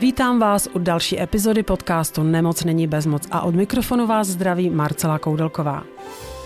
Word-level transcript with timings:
Vítám 0.00 0.38
vás 0.38 0.68
u 0.72 0.78
další 0.78 1.22
epizody 1.22 1.62
podcastu 1.62 2.22
Nemoc 2.22 2.64
není 2.64 2.86
bezmoc 2.86 3.28
a 3.30 3.40
od 3.40 3.54
mikrofonu 3.54 4.06
vás 4.06 4.26
zdraví 4.28 4.70
Marcela 4.70 5.18
Koudelková. 5.18 5.82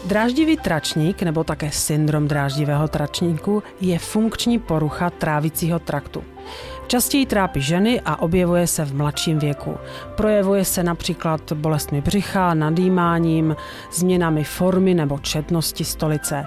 Dráždivý 0.05 0.57
tračník, 0.57 1.23
nebo 1.23 1.45
také 1.45 1.71
syndrom 1.71 2.29
dráždivého 2.29 2.89
tračníku, 2.89 3.63
je 3.81 3.99
funkční 3.99 4.59
porucha 4.59 5.11
trávicího 5.11 5.79
traktu. 5.79 6.25
Častěji 6.87 7.27
trápí 7.27 7.61
ženy 7.61 8.01
a 8.05 8.23
objevuje 8.23 8.67
se 8.67 8.85
v 8.85 8.95
mladším 8.95 9.39
věku. 9.39 9.77
Projevuje 10.17 10.65
se 10.65 10.83
například 10.83 11.53
bolestmi 11.53 12.01
břicha, 12.01 12.55
nadýmáním, 12.55 13.57
změnami 13.93 14.45
formy 14.45 14.95
nebo 14.95 15.19
četnosti 15.19 15.85
stolice. 15.85 16.47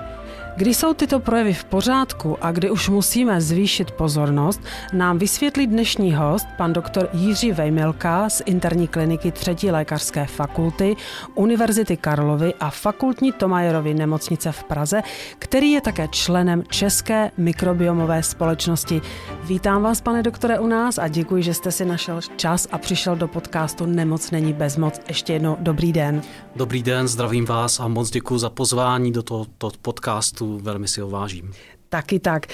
Kdy 0.57 0.73
jsou 0.73 0.93
tyto 0.93 1.19
projevy 1.19 1.53
v 1.53 1.63
pořádku 1.63 2.37
a 2.41 2.51
kdy 2.51 2.71
už 2.71 2.89
musíme 2.89 3.41
zvýšit 3.41 3.91
pozornost, 3.91 4.61
nám 4.93 5.17
vysvětlí 5.17 5.67
dnešní 5.67 6.13
host, 6.13 6.47
pan 6.57 6.73
doktor 6.73 7.09
Jiří 7.13 7.51
Vejmilka 7.51 8.29
z 8.29 8.41
interní 8.45 8.87
kliniky 8.87 9.31
třetí 9.31 9.71
lékařské 9.71 10.25
fakulty 10.25 10.95
Univerzity 11.35 11.97
Karlovy 11.97 12.53
a 12.59 12.69
fakultní 12.69 13.31
Tomajerovy 13.31 13.93
nemocnice 13.93 14.51
v 14.51 14.63
Praze, 14.63 15.01
který 15.39 15.71
je 15.71 15.81
také 15.81 16.07
členem 16.07 16.63
České 16.69 17.31
mikrobiomové 17.37 18.23
společnosti. 18.23 19.01
Vítám 19.43 19.83
vás, 19.83 20.01
pane 20.01 20.23
doktore, 20.23 20.59
u 20.59 20.67
nás 20.67 20.97
a 20.97 21.07
děkuji, 21.07 21.43
že 21.43 21.53
jste 21.53 21.71
si 21.71 21.85
našel 21.85 22.19
čas 22.35 22.67
a 22.71 22.77
přišel 22.77 23.15
do 23.15 23.27
podcastu 23.27 23.85
Nemoc 23.85 24.31
není 24.31 24.53
bezmoc. 24.53 25.01
Ještě 25.07 25.33
jednou 25.33 25.57
dobrý 25.59 25.93
den. 25.93 26.21
Dobrý 26.55 26.83
den, 26.83 27.07
zdravím 27.07 27.45
vás 27.45 27.79
a 27.79 27.87
moc 27.87 28.09
děkuji 28.09 28.37
za 28.37 28.49
pozvání 28.49 29.11
do 29.11 29.23
tohoto 29.23 29.71
podcastu 29.81 30.44
podcastu, 30.45 30.63
velmi 30.63 30.87
si 30.87 31.01
ho 31.01 31.09
vážím. 31.09 31.53
Taky 31.89 32.19
tak. 32.19 32.47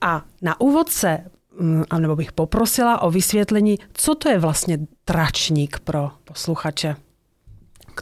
A 0.00 0.24
na 0.42 0.60
úvod 0.60 0.88
se, 0.88 1.18
mm, 1.60 1.84
nebo 1.98 2.16
bych 2.16 2.32
poprosila 2.32 3.02
o 3.02 3.10
vysvětlení, 3.10 3.78
co 3.92 4.14
to 4.14 4.28
je 4.28 4.38
vlastně 4.38 4.78
tračník 5.04 5.78
pro 5.78 6.10
posluchače. 6.24 6.96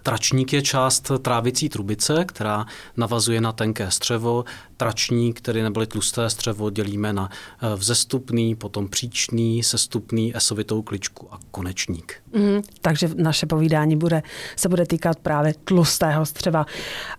Tračník 0.03 0.53
je 0.53 0.63
část 0.63 1.11
trávicí 1.23 1.69
trubice, 1.69 2.25
která 2.25 2.67
navazuje 2.97 3.41
na 3.41 3.53
tenké 3.53 3.91
střevo. 3.91 4.45
Tračník, 4.77 5.39
který 5.39 5.63
neboli 5.63 5.87
tlusté 5.87 6.31
střevo, 6.31 6.71
dělíme 6.71 7.13
na 7.13 7.31
eh, 7.31 7.77
vzestupný, 7.77 8.55
potom 8.55 8.89
příčný, 8.89 9.63
sestupný, 9.63 10.37
esovitou 10.37 10.83
kličku 10.83 11.35
a 11.35 11.39
konečník. 11.51 12.15
Mm, 12.33 12.63
takže 12.81 13.09
naše 13.17 13.47
povídání 13.47 13.97
bude, 13.97 14.23
se 14.57 14.69
bude 14.69 14.87
týkat 14.87 15.19
právě 15.19 15.55
tlustého 15.65 16.27
střeva. 16.27 16.67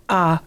A 0.08 0.40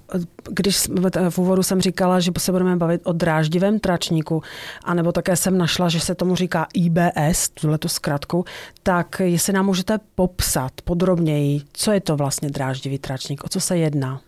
když 0.51 0.89
v 1.31 1.39
úvodu 1.39 1.63
jsem 1.63 1.81
říkala, 1.81 2.21
že 2.21 2.33
se 2.39 2.53
budeme 2.53 2.77
bavit 2.77 3.01
o 3.05 3.13
dráždivém 3.13 3.81
tračníku, 3.81 4.43
anebo 4.85 5.13
také 5.13 5.37
jsem 5.37 5.59
našla, 5.59 5.89
že 5.89 6.01
se 6.01 6.15
tomu 6.15 6.37
říká 6.37 6.67
IBS, 6.75 7.49
tuhle 7.49 7.79
tu 7.79 7.89
zkratku, 7.89 8.45
tak 8.83 9.21
jestli 9.25 9.53
nám 9.53 9.67
můžete 9.67 9.99
popsat 10.15 10.73
podrobněji, 10.85 11.61
co 11.73 11.93
je 11.93 12.01
to 12.01 12.17
vlastně 12.17 12.51
dráždivý 12.51 12.99
tračník, 12.99 13.45
o 13.45 13.49
co 13.49 13.61
se 13.61 13.79
jedná? 13.79 14.21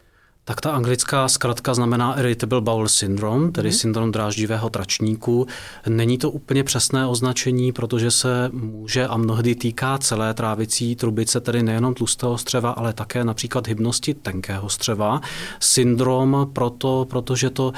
Tak 0.45 0.61
ta 0.61 0.71
anglická 0.71 1.29
zkratka 1.29 1.75
znamená 1.75 2.19
Irritable 2.21 2.61
Bowel 2.61 2.89
Syndrome, 2.89 3.51
tedy 3.51 3.69
mm. 3.69 3.73
syndrom 3.73 4.13
dráždivého 4.13 4.71
tračníku. 4.71 5.47
Není 5.89 6.19
to 6.19 6.31
úplně 6.31 6.65
přesné 6.65 7.07
označení, 7.07 7.73
protože 7.73 8.11
se 8.11 8.51
může 8.53 9.07
a 9.07 9.17
mnohdy 9.17 9.55
týká 9.55 9.99
celé 9.99 10.35
trávicí 10.35 10.97
trubice, 10.97 11.41
tedy 11.41 11.63
nejenom 11.63 11.95
tlustého 11.95 12.39
střeva, 12.39 12.71
ale 12.71 12.93
také 12.93 13.25
například 13.25 13.69
hybnosti 13.69 14.15
tenkého 14.15 14.69
střeva. 14.69 15.21
Syndrom 15.61 16.51
proto, 16.53 17.07
protože 17.11 17.51
to 17.51 17.73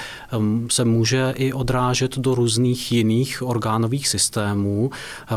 se 0.71 0.85
může 0.85 1.35
i 1.37 1.53
odrážet 1.53 2.19
do 2.19 2.35
různých 2.35 2.93
jiných 2.93 3.43
orgánových 3.43 4.09
systémů. 4.09 4.91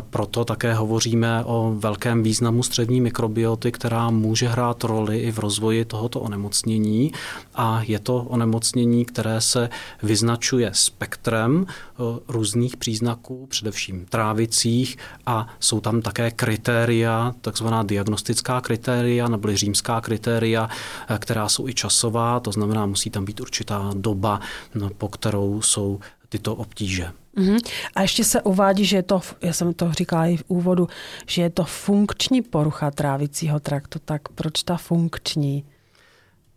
Proto 0.10 0.46
také 0.46 0.74
hovoříme 0.74 1.44
o 1.46 1.76
velkém 1.78 2.24
významu 2.24 2.64
střevní 2.64 3.02
mikrobioty, 3.02 3.72
která 3.72 4.10
může 4.10 4.48
hrát 4.48 4.84
roli 4.84 5.20
i 5.20 5.32
v 5.32 5.40
rozvoji 5.40 5.86
tohoto 5.86 6.20
onemocnění 6.20 7.12
a 7.56 7.82
je 7.84 8.00
to 8.00 8.16
onemocnění, 8.16 9.06
které 9.06 9.42
se 9.42 9.70
vyznačuje 10.04 10.70
spektrem 10.74 11.66
eh, 11.70 12.04
různých 12.28 12.78
příznaků, 12.78 13.48
především 13.48 14.06
trávicích 14.06 14.98
a 15.26 15.48
jsou 15.60 15.80
tam 15.80 16.02
také 16.02 16.32
kritéria, 16.32 17.34
takzvaná 17.42 17.84
diagnostická 17.84 18.62
kritéria 18.62 19.28
nebo 19.28 19.56
římská 19.56 20.02
kritéria, 20.02 20.70
eh, 21.08 21.18
která 21.20 21.50
jsou 21.50 21.68
i 21.68 21.74
časová, 21.74 22.40
to 22.40 22.52
znamená, 22.52 22.86
musí 22.86 23.10
tam 23.10 23.26
být 23.26 23.42
určitá 23.42 23.92
doba, 23.96 24.40
po 24.98 25.08
kterou 25.08 25.62
jsou 25.62 26.00
tyto 26.30 26.56
obtíže. 26.56 27.12
Uh-huh. 27.38 27.60
A 27.96 28.02
ještě 28.02 28.24
se 28.24 28.42
uvádí, 28.42 28.86
že 28.86 28.96
je 28.96 29.04
to, 29.04 29.22
já 29.42 29.54
jsem 29.54 29.74
to 29.74 29.94
říkala 29.94 30.26
i 30.26 30.38
v 30.38 30.44
úvodu, 30.48 30.88
že 31.28 31.42
je 31.42 31.50
to 31.50 31.64
funkční 31.64 32.42
porucha 32.42 32.92
trávicího 32.92 33.60
traktu. 33.60 34.00
Tak 34.06 34.30
proč 34.30 34.64
ta 34.64 34.78
funkční? 34.78 35.64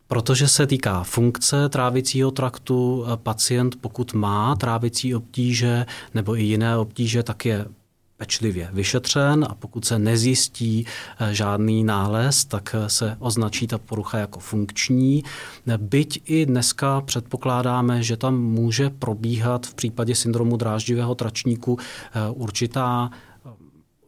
Protože 0.08 0.48
se 0.48 0.66
týká 0.66 1.02
funkce 1.02 1.68
trávicího 1.68 2.30
traktu, 2.30 3.04
eh, 3.04 3.16
pacient 3.16 3.76
pokud 3.80 4.14
má 4.14 4.56
trávicí 4.56 5.14
obtíže 5.14 5.86
nebo 6.14 6.36
i 6.36 6.42
jiné 6.42 6.76
obtíže, 6.76 7.22
tak 7.22 7.44
je 7.44 7.66
pečlivě 8.16 8.68
vyšetřen 8.72 9.46
a 9.50 9.54
pokud 9.54 9.84
se 9.84 9.98
nezjistí 9.98 10.86
eh, 11.20 11.34
žádný 11.34 11.84
nález, 11.84 12.44
tak 12.44 12.74
eh, 12.78 12.88
se 12.88 13.16
označí 13.18 13.66
ta 13.66 13.78
porucha 13.78 14.18
jako 14.18 14.40
funkční. 14.40 15.24
Byť 15.76 16.20
i 16.24 16.46
dneska 16.46 17.00
předpokládáme, 17.00 18.02
že 18.02 18.16
tam 18.16 18.40
může 18.40 18.90
probíhat 18.90 19.66
v 19.66 19.74
případě 19.74 20.14
syndromu 20.14 20.56
dráždivého 20.56 21.14
tračníku 21.14 21.78
určitá 22.34 23.10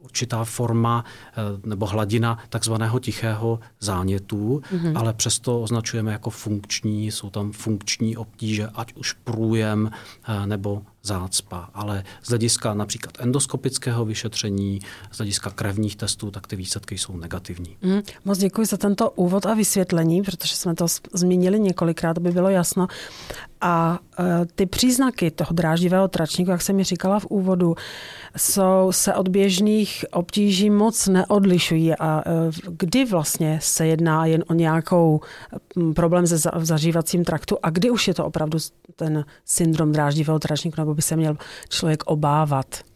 určitá 0.00 0.44
forma 0.44 1.04
eh, 1.04 1.68
nebo 1.68 1.86
hladina 1.86 2.38
takzvaného 2.48 2.98
tichého 2.98 3.60
zánětu, 3.80 4.62
mm-hmm. 4.72 4.98
ale 4.98 5.12
přesto 5.12 5.60
označujeme 5.62 6.12
jako 6.12 6.30
funkční, 6.30 7.10
jsou 7.10 7.30
tam 7.30 7.52
funkční 7.52 8.16
obtíže, 8.16 8.68
ať 8.74 8.94
už 8.94 9.12
průjem 9.12 9.90
eh, 10.28 10.46
nebo 10.46 10.82
zácpa, 11.02 11.70
ale 11.74 12.04
z 12.22 12.28
hlediska 12.28 12.74
například 12.74 13.12
endoskopického 13.20 14.04
vyšetření, 14.04 14.80
z 15.12 15.16
hlediska 15.16 15.50
krevních 15.50 15.96
testů, 15.96 16.30
tak 16.30 16.46
ty 16.46 16.56
výsledky 16.56 16.98
jsou 16.98 17.16
negativní. 17.16 17.76
Mm, 17.82 18.00
moc 18.24 18.38
děkuji 18.38 18.66
za 18.66 18.76
tento 18.76 19.10
úvod 19.10 19.46
a 19.46 19.54
vysvětlení, 19.54 20.22
protože 20.22 20.56
jsme 20.56 20.74
to 20.74 20.86
zmínili 21.12 21.60
několikrát, 21.60 22.16
aby 22.16 22.30
bylo 22.30 22.48
jasno. 22.48 22.88
A 23.60 23.98
e, 24.18 24.46
ty 24.54 24.66
příznaky 24.66 25.30
toho 25.30 25.52
dráždivého 25.52 26.08
tračníku, 26.08 26.50
jak 26.50 26.62
jsem 26.62 26.76
mi 26.76 26.84
říkala 26.84 27.20
v 27.20 27.26
úvodu, 27.26 27.74
jsou, 28.36 28.88
se 28.90 29.14
od 29.14 29.28
běžných 29.28 30.04
obtíží 30.12 30.70
moc 30.70 31.08
neodlišují. 31.08 31.94
A 31.94 32.22
e, 32.26 32.32
kdy 32.70 33.04
vlastně 33.04 33.58
se 33.62 33.86
jedná 33.86 34.26
jen 34.26 34.44
o 34.48 34.54
nějakou 34.54 35.20
problém 35.94 36.26
se 36.26 36.50
v 36.56 36.64
zažívacím 36.64 37.24
traktu 37.24 37.56
a 37.62 37.70
kdy 37.70 37.90
už 37.90 38.08
je 38.08 38.14
to 38.14 38.24
opravdu 38.24 38.58
ten 38.96 39.24
syndrom 39.44 39.92
dráždivého 39.92 40.38
tračníku, 40.38 40.80
nebo 40.80 40.89
by 40.94 41.02
se 41.02 41.16
měl 41.16 41.36
člověk 41.68 42.02
obávat? 42.06 42.89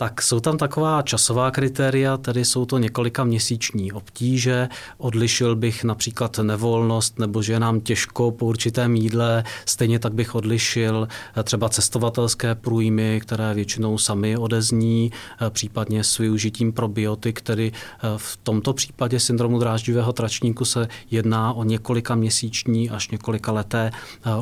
Tak 0.00 0.22
jsou 0.22 0.40
tam 0.40 0.58
taková 0.58 1.02
časová 1.02 1.50
kritéria, 1.50 2.16
tedy 2.16 2.44
jsou 2.44 2.66
to 2.66 2.78
několika 2.78 3.24
měsíční 3.24 3.92
obtíže. 3.92 4.68
Odlišil 4.98 5.56
bych 5.56 5.84
například 5.84 6.38
nevolnost 6.38 7.18
nebo 7.18 7.42
že 7.42 7.52
je 7.52 7.60
nám 7.60 7.80
těžko 7.80 8.30
po 8.30 8.46
určitém 8.46 8.96
jídle. 8.96 9.44
Stejně 9.66 9.98
tak 9.98 10.14
bych 10.14 10.34
odlišil 10.34 11.08
eh, 11.36 11.42
třeba 11.42 11.68
cestovatelské 11.68 12.54
průjmy, 12.54 13.20
které 13.22 13.54
většinou 13.54 13.98
sami 13.98 14.36
odezní, 14.36 15.12
eh, 15.40 15.50
případně 15.50 16.04
s 16.04 16.18
využitím 16.18 16.72
probiotik, 16.72 17.38
který 17.38 17.72
eh, 17.72 18.06
v 18.16 18.38
tomto 18.42 18.72
případě 18.72 19.20
syndromu 19.20 19.58
dráždivého 19.58 20.12
tračníku 20.12 20.64
se 20.64 20.88
jedná 21.10 21.52
o 21.52 21.64
několika 21.64 22.14
měsíční 22.14 22.90
až 22.90 23.10
několika 23.10 23.52
leté 23.52 23.90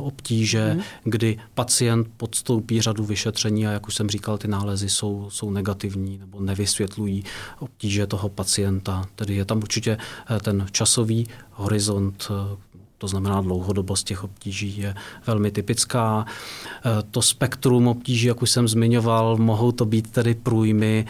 obtíže, 0.01 0.71
hmm. 0.71 0.83
kdy 1.05 1.39
pacient 1.55 2.09
podstoupí 2.17 2.81
řadu 2.81 3.05
vyšetření 3.05 3.67
a 3.67 3.71
jak 3.71 3.89
už 3.89 3.95
jsem 3.95 4.11
říkal, 4.11 4.39
ty 4.39 4.49
nálezy 4.49 4.89
jsou, 4.89 5.27
jsou 5.31 5.46
jsou 5.47 5.51
negativní 5.51 6.19
nebo 6.19 6.41
nevysvětlují 6.41 7.25
obtíže 7.59 8.07
toho 8.07 8.29
pacienta. 8.29 9.05
Tedy 9.15 9.35
je 9.35 9.45
tam 9.45 9.59
určitě 9.59 9.99
eh, 10.31 10.41
ten 10.41 10.67
časový 10.71 11.27
horizont 11.53 12.29
eh, 12.31 12.57
to 12.99 13.09
znamená 13.09 13.41
dlouhodobost 13.41 14.07
těch 14.07 14.25
obtíží 14.25 14.79
je 14.79 14.95
velmi 15.27 15.51
typická. 15.51 16.27
Eh, 16.27 17.03
to 17.11 17.23
spektrum 17.23 17.89
obtíží, 17.89 18.27
jak 18.27 18.43
už 18.43 18.51
jsem 18.51 18.69
zmiňoval, 18.69 19.37
mohou 19.37 19.73
to 19.73 19.85
být 19.85 20.11
tedy 20.11 20.35
průjmy, 20.35 21.07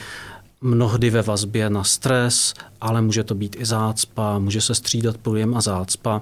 mnohdy 0.61 1.11
ve 1.11 1.23
vazbě 1.23 1.71
na 1.71 1.85
stres, 1.85 2.55
ale 2.81 3.03
může 3.03 3.25
to 3.25 3.35
být 3.35 3.57
i 3.59 3.65
zácpa, 3.65 4.39
může 4.39 4.61
se 4.61 4.75
střídat 4.75 5.17
průjem 5.19 5.57
a 5.57 5.61
zácpa. 5.61 6.21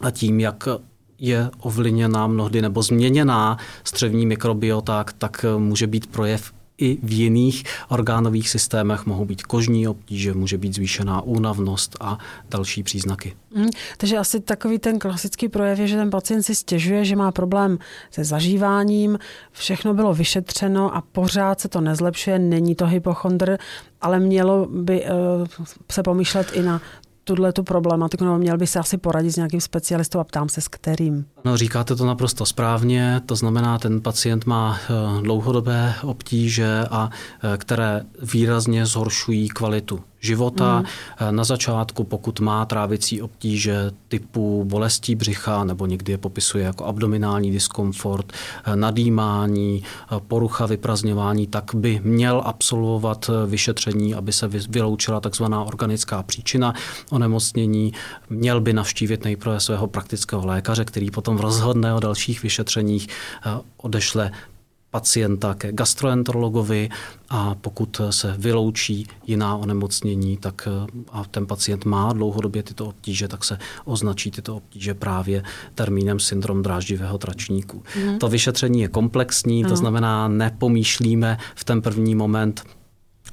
A 0.00 0.10
tím, 0.10 0.40
jak 0.40 0.68
je 1.18 1.50
ovlivněná 1.58 2.26
mnohdy 2.26 2.62
nebo 2.62 2.82
změněná 2.82 3.58
střevní 3.84 4.26
mikrobiota, 4.26 5.04
tak 5.18 5.44
může 5.58 5.86
být 5.86 6.06
projev 6.06 6.52
i 6.78 6.98
v 7.02 7.12
jiných 7.12 7.64
orgánových 7.88 8.48
systémech, 8.48 9.06
mohou 9.06 9.24
být 9.24 9.42
kožní 9.42 9.88
obtíže, 9.88 10.34
může 10.34 10.58
být 10.58 10.74
zvýšená 10.74 11.20
únavnost 11.20 11.96
a 12.00 12.18
další 12.50 12.82
příznaky. 12.82 13.36
Hmm, 13.54 13.70
takže 13.96 14.18
asi 14.18 14.40
takový 14.40 14.78
ten 14.78 14.98
klasický 14.98 15.48
projev 15.48 15.78
je, 15.78 15.86
že 15.86 15.96
ten 15.96 16.10
pacient 16.10 16.42
si 16.42 16.54
stěžuje, 16.54 17.04
že 17.04 17.16
má 17.16 17.32
problém 17.32 17.78
se 18.10 18.24
zažíváním, 18.24 19.18
všechno 19.52 19.94
bylo 19.94 20.14
vyšetřeno 20.14 20.96
a 20.96 21.02
pořád 21.12 21.60
se 21.60 21.68
to 21.68 21.80
nezlepšuje, 21.80 22.38
není 22.38 22.74
to 22.74 22.86
hypochondr, 22.86 23.58
ale 24.00 24.20
mělo 24.20 24.66
by 24.66 25.04
uh, 25.04 25.64
se 25.90 26.02
pomýšlet 26.02 26.50
i 26.52 26.62
na 26.62 26.80
tuhle 27.24 27.52
tu 27.52 27.62
problematiku, 27.62 28.24
nebo 28.24 28.38
měl 28.38 28.58
by 28.58 28.66
se 28.66 28.78
asi 28.78 28.98
poradit 28.98 29.30
s 29.30 29.36
nějakým 29.36 29.60
specialistou 29.60 30.18
a 30.18 30.24
ptám 30.24 30.48
se 30.48 30.60
s 30.60 30.68
kterým. 30.68 31.26
No, 31.44 31.56
říkáte 31.56 31.96
to 31.96 32.06
naprosto 32.06 32.46
správně, 32.46 33.20
to 33.26 33.36
znamená, 33.36 33.78
ten 33.78 34.00
pacient 34.00 34.46
má 34.46 34.78
eh, 34.78 35.22
dlouhodobé 35.22 35.94
obtíže, 36.02 36.84
a 36.90 37.10
eh, 37.54 37.58
které 37.58 38.02
výrazně 38.22 38.86
zhoršují 38.86 39.48
kvalitu 39.48 40.00
života. 40.22 40.80
Mm. 40.80 41.36
Na 41.36 41.44
začátku, 41.44 42.04
pokud 42.04 42.40
má 42.40 42.64
trávicí 42.64 43.22
obtíže 43.22 43.90
typu 44.08 44.64
bolestí 44.64 45.14
břicha, 45.14 45.64
nebo 45.64 45.86
někdy 45.86 46.12
je 46.12 46.18
popisuje 46.18 46.64
jako 46.64 46.84
abdominální 46.84 47.50
diskomfort, 47.50 48.32
eh, 48.64 48.76
nadýmání, 48.76 49.82
eh, 49.82 50.20
porucha 50.28 50.66
vyprazňování, 50.66 51.46
tak 51.46 51.74
by 51.74 52.00
měl 52.04 52.42
absolvovat 52.44 53.30
vyšetření, 53.46 54.14
aby 54.14 54.32
se 54.32 54.48
vyloučila 54.48 55.20
takzvaná 55.20 55.64
organická 55.64 56.22
příčina 56.22 56.74
onemocnění. 57.10 57.92
Měl 58.30 58.60
by 58.60 58.72
navštívit 58.72 59.24
nejprve 59.24 59.60
svého 59.60 59.86
praktického 59.86 60.46
lékaře, 60.46 60.84
který 60.84 61.10
potom 61.10 61.36
rozhodne 61.36 61.94
o 61.94 62.00
dalších 62.00 62.42
vyšetřeních, 62.42 63.08
odešle 63.76 64.30
pacienta 64.92 65.54
ke 65.54 65.72
gastroenterologovi 65.72 66.88
a 67.28 67.54
pokud 67.54 68.00
se 68.10 68.34
vyloučí 68.38 69.06
jiná 69.26 69.56
onemocnění, 69.56 70.36
tak 70.36 70.68
a 71.12 71.24
ten 71.24 71.46
pacient 71.46 71.84
má 71.84 72.12
dlouhodobě 72.12 72.62
tyto 72.62 72.86
obtíže, 72.86 73.28
tak 73.28 73.44
se 73.44 73.58
označí 73.84 74.30
tyto 74.30 74.56
obtíže 74.56 74.94
právě 74.94 75.42
termínem 75.74 76.20
syndrom 76.20 76.62
dráždivého 76.62 77.18
tračníku. 77.18 77.82
Mm. 77.96 78.18
To 78.18 78.28
vyšetření 78.28 78.80
je 78.80 78.88
komplexní, 78.88 79.64
to 79.64 79.76
znamená, 79.76 80.28
nepomýšlíme 80.28 81.38
v 81.54 81.64
ten 81.64 81.82
první 81.82 82.14
moment 82.14 82.64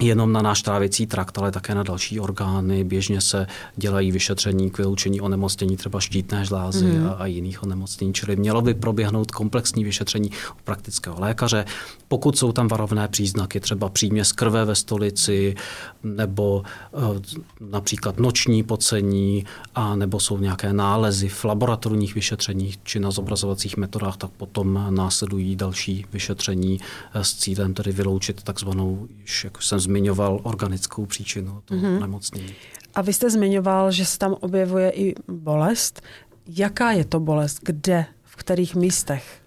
jenom 0.02 0.32
na 0.32 0.42
náš 0.42 0.62
trávicí 0.62 1.08
trakt, 1.08 1.38
ale 1.38 1.52
také 1.52 1.76
na 1.76 1.84
další 1.84 2.20
orgány. 2.20 2.84
Běžně 2.84 3.22
se 3.22 3.48
dělají 3.76 4.12
vyšetření 4.12 4.70
k 4.70 4.78
vyloučení 4.78 5.22
onemocnění 5.22 5.78
třeba 5.78 6.00
štítné 6.00 6.46
žlázy 6.46 6.86
mm. 6.86 7.08
a, 7.08 7.12
a 7.12 7.26
jiných 7.26 7.64
onemocnění, 7.64 8.14
čili 8.14 8.36
mělo 8.36 8.62
by 8.62 8.74
proběhnout 8.74 9.32
komplexní 9.32 9.84
vyšetření 9.84 10.30
u 10.30 10.64
praktického 10.64 11.20
lékaře. 11.20 11.66
Pokud 12.08 12.38
jsou 12.38 12.52
tam 12.52 12.68
varovné 12.68 13.08
příznaky, 13.08 13.60
třeba 13.60 13.92
z 14.22 14.32
krve 14.32 14.66
ve 14.66 14.76
stolici, 14.76 15.56
nebo 16.04 16.64
e, 16.64 17.22
například 17.60 18.20
noční 18.20 18.64
pocení, 18.64 19.46
a 19.76 19.96
nebo 19.96 20.20
jsou 20.20 20.38
nějaké 20.38 20.74
nálezy 20.74 21.30
v 21.30 21.46
laboratorních 21.46 22.16
vyšetřeních 22.16 22.84
či 22.84 23.00
na 23.00 23.12
zobrazovacích 23.12 23.78
metodách, 23.78 24.18
tak 24.18 24.32
potom 24.32 24.86
následují 24.90 25.56
další 25.56 26.06
vyšetření 26.14 26.80
e, 27.14 27.24
s 27.24 27.34
cílem 27.34 27.74
tedy 27.74 27.92
vyloučit 27.92 28.44
takzvanou, 28.44 29.08
jak 29.44 29.62
jsem 29.62 29.80
zmiňoval 29.90 30.40
organickou 30.44 31.06
příčinu 31.06 31.62
toho 31.66 31.82
mm-hmm. 31.82 32.00
nemocnění. 32.00 32.56
A 32.96 33.02
vy 33.02 33.14
jste 33.14 33.30
zmiňoval, 33.30 33.92
že 33.92 34.06
se 34.06 34.18
tam 34.18 34.34
objevuje 34.40 34.92
i 34.92 35.16
bolest. 35.28 36.02
Jaká 36.48 36.92
je 36.92 37.06
to 37.06 37.20
bolest? 37.20 37.60
Kde? 37.64 38.06
V 38.24 38.36
kterých 38.36 38.76
místech? 38.76 39.39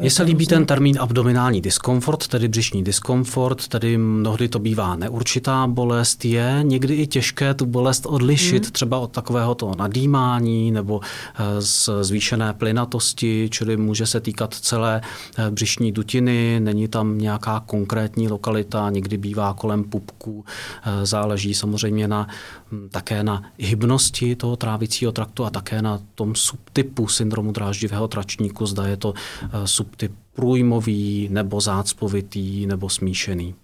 Mně 0.00 0.10
se 0.10 0.22
líbí 0.22 0.46
ten 0.46 0.66
termín 0.66 0.96
abdominální 1.00 1.60
diskomfort, 1.60 2.28
tedy 2.28 2.48
břišní 2.48 2.84
diskomfort, 2.84 3.68
tedy 3.68 3.98
mnohdy 3.98 4.48
to 4.48 4.58
bývá 4.58 4.96
neurčitá 4.96 5.66
bolest. 5.66 6.24
Je 6.24 6.60
někdy 6.62 6.94
i 6.94 7.06
těžké 7.06 7.54
tu 7.54 7.66
bolest 7.66 8.06
odlišit 8.06 8.64
mm. 8.64 8.70
třeba 8.70 8.98
od 8.98 9.12
takového 9.12 9.54
toho 9.54 9.74
nadýmání 9.74 10.70
nebo 10.70 11.00
eh, 11.02 11.62
z 11.62 11.88
zvýšené 12.00 12.52
plynatosti, 12.52 13.48
čili 13.52 13.76
může 13.76 14.06
se 14.06 14.20
týkat 14.20 14.54
celé 14.54 15.00
eh, 15.38 15.50
břišní 15.50 15.92
dutiny, 15.92 16.60
není 16.60 16.88
tam 16.88 17.18
nějaká 17.18 17.60
konkrétní 17.66 18.28
lokalita, 18.28 18.90
někdy 18.90 19.16
bývá 19.16 19.54
kolem 19.54 19.84
pupku, 19.84 20.44
eh, 20.82 21.06
záleží 21.06 21.54
samozřejmě 21.54 22.08
na, 22.08 22.28
hm, 22.72 22.88
také 22.90 23.22
na 23.22 23.42
hybnosti 23.58 24.36
toho 24.36 24.56
trávicího 24.56 25.12
traktu 25.12 25.44
a 25.44 25.50
také 25.50 25.82
na 25.82 26.00
tom 26.14 26.34
subtypu 26.34 27.08
syndromu 27.08 27.52
dráždivého 27.52 28.08
tračníku, 28.08 28.66
zda 28.66 28.86
je 28.86 28.96
to 28.96 29.14
sub 29.64 29.89
typ 29.96 30.12
průjmový 30.34 31.28
nebo 31.30 31.60
zácpovitý 31.60 32.66
nebo 32.66 32.88
smíšený. 32.88 33.54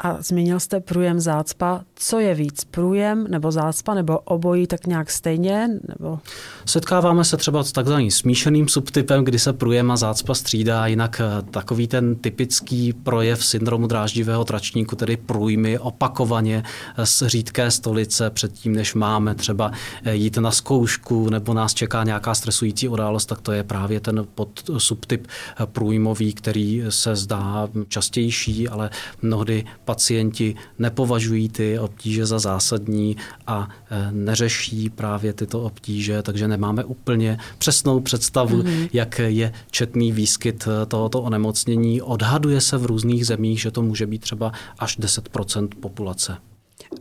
A 0.00 0.22
zmínil 0.22 0.60
jste 0.60 0.80
průjem 0.80 1.20
zácpa. 1.20 1.80
Co 1.94 2.18
je 2.18 2.34
víc, 2.34 2.64
průjem 2.64 3.26
nebo 3.28 3.52
zácpa, 3.52 3.94
nebo 3.94 4.18
obojí 4.18 4.66
tak 4.66 4.86
nějak 4.86 5.10
stejně? 5.10 5.68
Nebo... 5.88 6.18
Setkáváme 6.64 7.24
se 7.24 7.36
třeba 7.36 7.64
s 7.64 7.72
takzvaným 7.72 8.10
smíšeným 8.10 8.68
subtypem, 8.68 9.24
kdy 9.24 9.38
se 9.38 9.52
průjem 9.52 9.90
a 9.90 9.96
zácpa 9.96 10.34
střídá, 10.34 10.86
jinak 10.86 11.20
eh, 11.20 11.42
takový 11.50 11.88
ten 11.88 12.14
typický 12.16 12.92
projev 12.92 13.44
syndromu 13.44 13.86
dráždivého 13.86 14.44
tračníku, 14.44 14.96
tedy 14.96 15.16
průjmy 15.16 15.78
opakovaně 15.78 16.62
eh, 16.96 17.06
z 17.06 17.22
řídké 17.26 17.70
stolice 17.70 18.30
předtím, 18.30 18.74
než 18.74 18.94
máme 18.94 19.34
třeba 19.34 19.72
eh, 20.04 20.14
jít 20.14 20.36
na 20.36 20.50
zkoušku 20.50 21.30
nebo 21.30 21.54
nás 21.54 21.74
čeká 21.74 22.04
nějaká 22.04 22.34
stresující 22.34 22.88
událost, 22.88 23.26
tak 23.26 23.40
to 23.40 23.52
je 23.52 23.62
právě 23.62 24.00
ten 24.00 24.26
pod 24.34 24.70
subtyp 24.78 25.26
průjmový, 25.64 26.32
který 26.32 26.84
se 26.88 27.16
zdá 27.16 27.68
častější, 27.88 28.68
ale 28.68 28.90
mnohdy 29.22 29.64
pacienti 29.88 30.54
nepovažují 30.78 31.48
ty 31.48 31.78
obtíže 31.78 32.26
za 32.26 32.38
zásadní 32.38 33.16
a 33.46 33.68
e, 33.90 34.12
neřeší 34.12 34.90
právě 34.90 35.32
tyto 35.32 35.62
obtíže, 35.62 36.22
takže 36.22 36.48
nemáme 36.48 36.84
úplně 36.84 37.38
přesnou 37.58 38.00
představu, 38.00 38.62
mm-hmm. 38.62 38.88
jak 38.92 39.18
je 39.18 39.52
četný 39.70 40.12
výskyt 40.12 40.68
e, 40.68 40.86
tohoto 40.86 41.22
onemocnění. 41.22 42.02
Odhaduje 42.02 42.60
se 42.60 42.76
v 42.76 42.86
různých 42.86 43.26
zemích, 43.26 43.60
že 43.60 43.70
to 43.70 43.82
může 43.82 44.06
být 44.06 44.22
třeba 44.22 44.52
až 44.78 44.98
10% 44.98 45.68
populace 45.80 46.36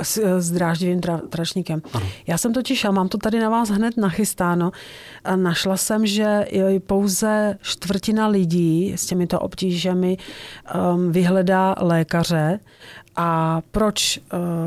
s, 0.01 0.39
s 0.39 0.51
dráždivým 0.51 1.01
tra, 1.01 1.17
tračníkem. 1.29 1.81
Ano. 1.93 2.05
Já 2.27 2.37
jsem 2.37 2.53
totiž, 2.53 2.85
a 2.85 2.91
mám 2.91 3.09
to 3.09 3.17
tady 3.17 3.39
na 3.39 3.49
vás 3.49 3.69
hned 3.69 3.97
nachystáno, 3.97 4.71
a 5.23 5.35
našla 5.35 5.77
jsem, 5.77 6.05
že 6.05 6.45
pouze 6.79 7.57
čtvrtina 7.61 8.27
lidí 8.27 8.93
s 8.95 9.05
těmito 9.05 9.39
obtížemi 9.39 10.17
um, 10.75 11.11
vyhledá 11.11 11.75
lékaře. 11.81 12.59
A 13.15 13.61
proč 13.71 14.19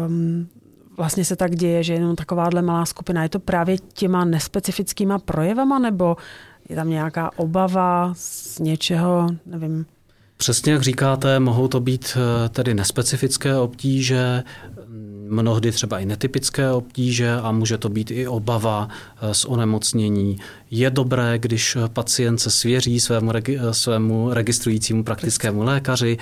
um, 0.07 0.49
vlastně 0.97 1.25
se 1.25 1.37
tak 1.37 1.57
děje, 1.57 1.83
že 1.83 1.95
jenom 1.95 2.17
takováhle 2.17 2.63
malá 2.63 2.87
skupina? 2.87 3.23
Je 3.23 3.29
to 3.29 3.41
právě 3.41 3.77
těma 3.79 4.25
nespecifickýma 4.25 5.19
projevama, 5.19 5.79
nebo 5.79 6.17
je 6.69 6.77
tam 6.77 6.91
nějaká 6.91 7.31
obava 7.37 8.13
z 8.17 8.59
něčeho, 8.59 9.29
nevím, 9.47 9.87
Přesně 10.41 10.73
jak 10.73 10.83
říkáte, 10.83 11.41
mohou 11.41 11.69
to 11.69 11.81
být 11.81 12.17
eh, 12.17 12.49
tedy 12.49 12.75
nespecifické 12.75 13.57
obtíže, 13.57 14.43
mnohdy 15.31 15.73
třeba 15.73 15.99
i 15.99 16.07
netypické 16.07 16.71
obtíže 16.71 17.35
a 17.35 17.53
může 17.53 17.79
to 17.79 17.89
být 17.89 18.11
i 18.11 18.29
obava 18.29 18.89
eh, 19.23 19.35
z 19.35 19.45
onemocnění. 19.45 20.39
Je 20.73 20.91
dobré, 20.91 21.39
když 21.39 21.77
pacient 21.93 22.39
se 22.39 22.51
svěří 22.51 23.01
svému, 23.01 23.33
svému 23.71 24.35
registrujícímu 24.35 25.05
praktickému 25.05 25.63
lékaři, 25.63 26.19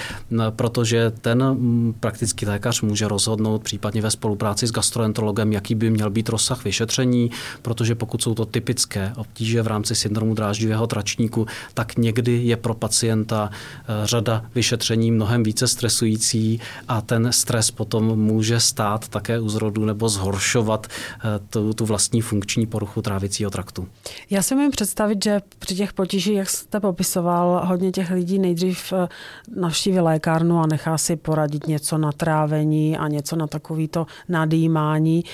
protože 0.51 1.13
ten 1.21 1.57
praktický 2.01 2.47
lékař 2.47 2.83
může 2.83 3.09
rozhodnout 3.09 3.63
případně 3.63 4.03
ve 4.03 4.11
spolupráci 4.11 4.67
s 4.67 4.73
gastroenterologem, 4.73 5.53
jaký 5.53 5.75
by 5.75 5.91
měl 5.91 6.11
být 6.11 6.29
rozsah 6.29 6.65
vyšetření, 6.65 7.31
protože 7.63 7.95
pokud 7.95 8.23
jsou 8.23 8.35
to 8.35 8.47
typické 8.47 9.13
obtíže 9.17 9.63
v 9.63 9.67
rámci 9.67 9.95
syndromu 9.95 10.35
dráždivého 10.35 10.87
tračníku, 10.87 11.47
tak 11.75 11.97
někdy 11.97 12.33
je 12.33 12.57
pro 12.57 12.75
pacienta 12.75 13.51
eh, 13.53 13.85
řada 14.05 14.45
vyšetření 14.55 15.11
mnohem 15.11 15.43
více 15.43 15.69
stresující 15.69 16.61
a 16.89 17.01
ten 17.01 17.33
stres 17.33 17.71
potom 17.71 18.05
může 18.05 18.61
stát 18.61 19.09
také 19.09 19.41
u 19.41 19.49
zrodu 19.49 19.85
nebo 19.85 20.09
zhoršovat 20.09 20.87
eh, 20.87 21.21
tu, 21.51 21.73
tu 21.73 21.87
vlastní 21.87 22.21
funkční 22.21 22.67
poruchu 22.67 23.03
trávicího 23.03 23.51
traktu. 23.51 23.89
Já 24.31 24.38
si 24.43 24.55
umím 24.55 24.71
představit, 24.71 25.25
že 25.25 25.41
při 25.59 25.75
těch 25.75 25.93
potížích, 25.93 26.37
jak 26.37 26.51
jste 26.51 26.81
popisoval, 26.81 27.67
hodně 27.67 27.91
těch 27.91 28.11
lidí 28.11 28.39
nejdřív 28.39 28.93
eh, 28.93 29.09
navštíví 29.57 30.01
lékárnu 30.01 30.59
a 30.61 30.67
nechá 30.67 30.99
si 30.99 31.17
poradit 31.17 31.67
něco 31.67 31.99
na 31.99 32.13
trávení 32.13 32.99
a 32.99 33.09
něco 33.09 33.37
na 33.37 33.47
takovýto 33.47 34.07
nadýmání, 34.29 35.25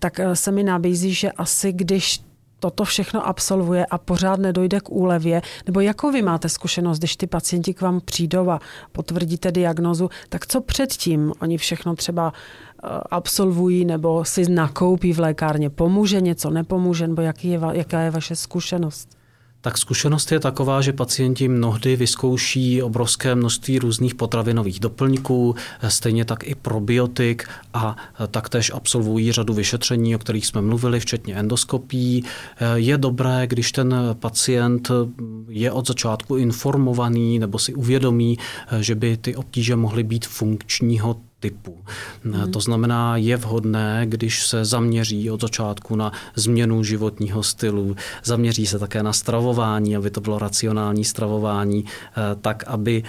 tak 0.00 0.20
eh, 0.20 0.36
se 0.36 0.52
mi 0.52 0.62
nabízí, 0.62 1.14
že 1.14 1.32
asi 1.32 1.72
když 1.72 2.20
toto 2.60 2.84
všechno 2.84 3.26
absolvuje 3.26 3.86
a 3.86 3.98
pořád 3.98 4.38
nedojde 4.38 4.80
k 4.80 4.90
úlevě, 4.90 5.42
nebo 5.66 5.80
jakou 5.80 6.12
vy 6.12 6.22
máte 6.22 6.48
zkušenost, 6.48 6.98
když 6.98 7.16
ty 7.16 7.26
pacienti 7.26 7.74
k 7.74 7.80
vám 7.80 8.00
přijdou 8.00 8.50
a 8.50 8.60
potvrdíte 8.92 9.52
diagnozu, 9.52 10.10
tak 10.28 10.46
co 10.46 10.60
předtím 10.60 11.32
oni 11.40 11.58
všechno 11.58 11.96
třeba 11.96 12.32
eh, 12.32 12.88
absolvují 13.10 13.84
nebo 13.84 14.24
si 14.24 14.50
nakoupí 14.50 15.12
v 15.12 15.20
lékárně? 15.20 15.70
Pomůže 15.70 16.20
něco, 16.20 16.50
nepomůže, 16.50 17.08
nebo 17.08 17.22
jaký 17.22 17.48
je, 17.48 17.60
jaká 17.72 18.00
je 18.00 18.10
vaše 18.10 18.36
zkušenost? 18.36 19.19
Tak 19.62 19.78
zkušenost 19.78 20.32
je 20.32 20.40
taková, 20.40 20.80
že 20.80 20.92
pacienti 20.92 21.48
mnohdy 21.48 21.96
vyzkouší 21.96 22.82
obrovské 22.82 23.34
množství 23.34 23.78
různých 23.78 24.14
potravinových 24.14 24.80
doplňků, 24.80 25.54
stejně 25.88 26.24
tak 26.24 26.44
i 26.44 26.54
probiotik 26.54 27.48
a 27.74 27.96
taktéž 28.30 28.70
absolvují 28.74 29.32
řadu 29.32 29.54
vyšetření, 29.54 30.16
o 30.16 30.18
kterých 30.18 30.46
jsme 30.46 30.60
mluvili, 30.60 31.00
včetně 31.00 31.34
endoskopí. 31.34 32.24
Je 32.74 32.98
dobré, 32.98 33.46
když 33.46 33.72
ten 33.72 33.94
pacient 34.12 34.90
je 35.48 35.72
od 35.72 35.88
začátku 35.88 36.36
informovaný 36.36 37.38
nebo 37.38 37.58
si 37.58 37.74
uvědomí, 37.74 38.38
že 38.80 38.94
by 38.94 39.16
ty 39.16 39.36
obtíže 39.36 39.76
mohly 39.76 40.02
být 40.02 40.26
funkčního 40.26 41.16
typu. 41.40 41.78
Hmm. 42.24 42.52
To 42.52 42.60
znamená, 42.60 43.16
je 43.16 43.36
vhodné, 43.36 44.02
když 44.04 44.46
se 44.46 44.64
zaměří 44.64 45.30
od 45.30 45.40
začátku 45.40 45.96
na 45.96 46.12
změnu 46.34 46.84
životního 46.84 47.42
stylu, 47.42 47.96
zaměří 48.24 48.66
se 48.66 48.78
také 48.78 49.02
na 49.02 49.12
stravování, 49.12 49.96
aby 49.96 50.10
to 50.10 50.20
bylo 50.20 50.38
racionální 50.38 51.04
stravování, 51.04 51.84
eh, 51.84 52.36
tak 52.40 52.64
aby 52.66 53.02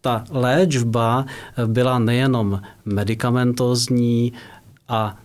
ta 0.00 0.24
léčba 0.30 1.24
byla 1.66 1.98
nejenom 1.98 2.62
medicamentozní 2.84 4.32
a 4.88 5.16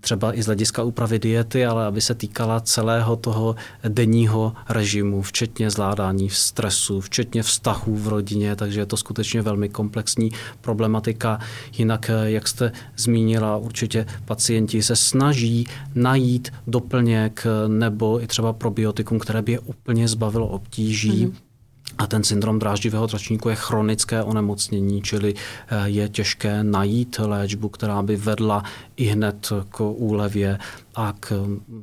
třeba 0.00 0.38
i 0.38 0.42
z 0.42 0.46
hlediska 0.46 0.82
úpravy 0.82 1.18
diety, 1.18 1.66
ale 1.66 1.86
aby 1.86 2.00
se 2.00 2.14
týkala 2.14 2.60
celého 2.60 3.16
toho 3.16 3.56
denního 3.88 4.52
režimu, 4.68 5.22
včetně 5.22 5.70
zvládání 5.70 6.30
stresu, 6.30 7.00
včetně 7.00 7.42
vztahů 7.42 7.96
v 7.96 8.08
rodině, 8.08 8.56
takže 8.56 8.80
je 8.80 8.86
to 8.86 8.96
skutečně 8.96 9.42
velmi 9.42 9.68
komplexní 9.68 10.30
problematika. 10.60 11.40
Jinak, 11.78 12.10
jak 12.24 12.48
jste 12.48 12.72
zmínila, 12.96 13.56
určitě 13.56 14.06
pacienti 14.24 14.82
se 14.82 14.96
snaží 14.96 15.66
najít 15.94 16.52
doplněk 16.66 17.46
nebo 17.68 18.22
i 18.22 18.26
třeba 18.26 18.52
probiotikum, 18.52 19.18
které 19.18 19.42
by 19.42 19.52
je 19.52 19.60
úplně 19.60 20.08
zbavilo 20.08 20.48
obtíží. 20.48 21.26
Mm-hmm 21.26 21.51
a 21.98 22.06
ten 22.06 22.24
syndrom 22.24 22.58
dráždivého 22.58 23.08
tračníku 23.08 23.48
je 23.48 23.54
chronické 23.54 24.22
onemocnění, 24.22 25.02
čili 25.02 25.34
eh, 25.34 25.88
je 25.88 26.08
těžké 26.08 26.64
najít 26.64 27.18
léčbu, 27.18 27.68
která 27.68 28.02
by 28.02 28.16
vedla 28.16 28.62
i 28.96 29.04
hned 29.04 29.52
k 29.68 29.80
úlevě 29.80 30.58
a 30.94 31.14
k, 31.20 31.32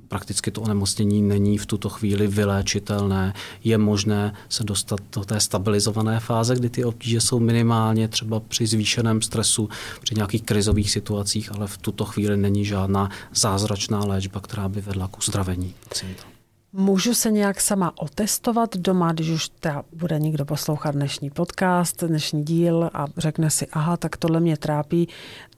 prakticky 0.08 0.52
to 0.52 0.62
onemocnění 0.62 1.22
není 1.22 1.58
v 1.58 1.66
tuto 1.66 1.90
chvíli 1.90 2.28
vyléčitelné. 2.28 3.34
Je 3.64 3.78
možné 3.78 4.34
se 4.50 4.64
dostat 4.64 5.00
do 5.16 5.26
té 5.26 5.40
stabilizované 5.40 6.20
fáze, 6.20 6.56
kdy 6.56 6.70
ty 6.70 6.84
obtíže 6.84 7.22
jsou 7.22 7.40
minimálně 7.40 8.08
třeba 8.08 8.40
při 8.40 8.68
zvýšeném 8.68 9.22
stresu, 9.22 9.70
při 10.02 10.16
nějakých 10.16 10.44
krizových 10.44 10.92
situacích, 10.92 11.52
ale 11.56 11.68
v 11.68 11.78
tuto 11.78 12.06
chvíli 12.06 12.38
není 12.38 12.66
žádná 12.66 13.10
zázračná 13.36 14.00
léčba, 14.00 14.40
která 14.40 14.70
by 14.70 14.82
vedla 14.82 15.08
k 15.08 15.18
uzdravení 15.18 15.74
pacienta. 15.90 16.39
Můžu 16.74 17.14
se 17.14 17.32
nějak 17.32 17.62
sama 17.62 17.94
otestovat 17.98 18.78
doma, 18.78 19.12
když 19.14 19.30
už 19.30 19.50
teda 19.50 19.84
bude 19.94 20.20
někdo 20.20 20.46
poslouchat 20.46 20.92
dnešní 20.92 21.30
podcast, 21.30 22.04
dnešní 22.04 22.44
díl 22.44 22.90
a 22.94 23.06
řekne 23.18 23.50
si, 23.50 23.68
aha, 23.68 23.98
tak 23.98 24.18
tohle 24.18 24.40
mě 24.40 24.58
trápí, 24.58 25.08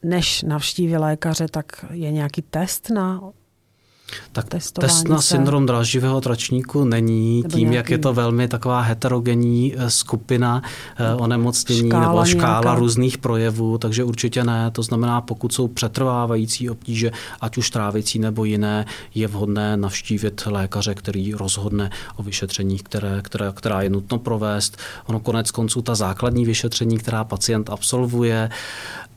než 0.03 0.43
navštíví 0.43 0.97
lékaře, 0.97 1.47
tak 1.47 1.85
je 1.91 2.11
nějaký 2.11 2.41
test 2.41 2.89
na 2.89 3.21
tak 4.31 4.45
test 4.49 4.79
na 5.07 5.21
syndrom 5.21 5.65
dráždivého 5.65 6.21
tračníku 6.21 6.83
není 6.83 7.41
Nebo 7.41 7.55
tím, 7.55 7.69
nějaký... 7.69 7.75
jak 7.75 7.89
je 7.89 7.97
to 7.97 8.13
velmi 8.13 8.47
taková 8.47 8.81
heterogenní 8.81 9.73
eh, 9.77 9.89
skupina 9.89 10.61
eh, 10.97 11.15
onemocnění 11.15 11.89
škála 11.89 12.07
nebo 12.07 12.25
škála 12.25 12.61
nějaká. 12.61 12.75
různých 12.75 13.17
projevů, 13.17 13.77
takže 13.77 14.03
určitě 14.03 14.43
ne. 14.43 14.71
To 14.71 14.83
znamená, 14.83 15.21
pokud 15.21 15.53
jsou 15.53 15.67
přetrvávající 15.67 16.69
obtíže, 16.69 17.11
ať 17.41 17.57
už 17.57 17.69
trávicí 17.69 18.19
nebo 18.19 18.45
jiné, 18.45 18.85
je 19.15 19.27
vhodné 19.27 19.77
navštívit 19.77 20.43
lékaře, 20.45 20.95
který 20.95 21.33
rozhodne 21.33 21.89
o 22.15 22.23
vyšetření, 22.23 22.77
které, 22.79 23.21
které, 23.21 23.51
která 23.53 23.81
je 23.81 23.89
nutno 23.89 24.19
provést. 24.19 24.77
Ono 25.05 25.19
konec 25.19 25.51
konců 25.51 25.81
ta 25.81 25.95
základní 25.95 26.45
vyšetření, 26.45 26.97
která 26.97 27.23
pacient 27.23 27.69
absolvuje, 27.69 28.49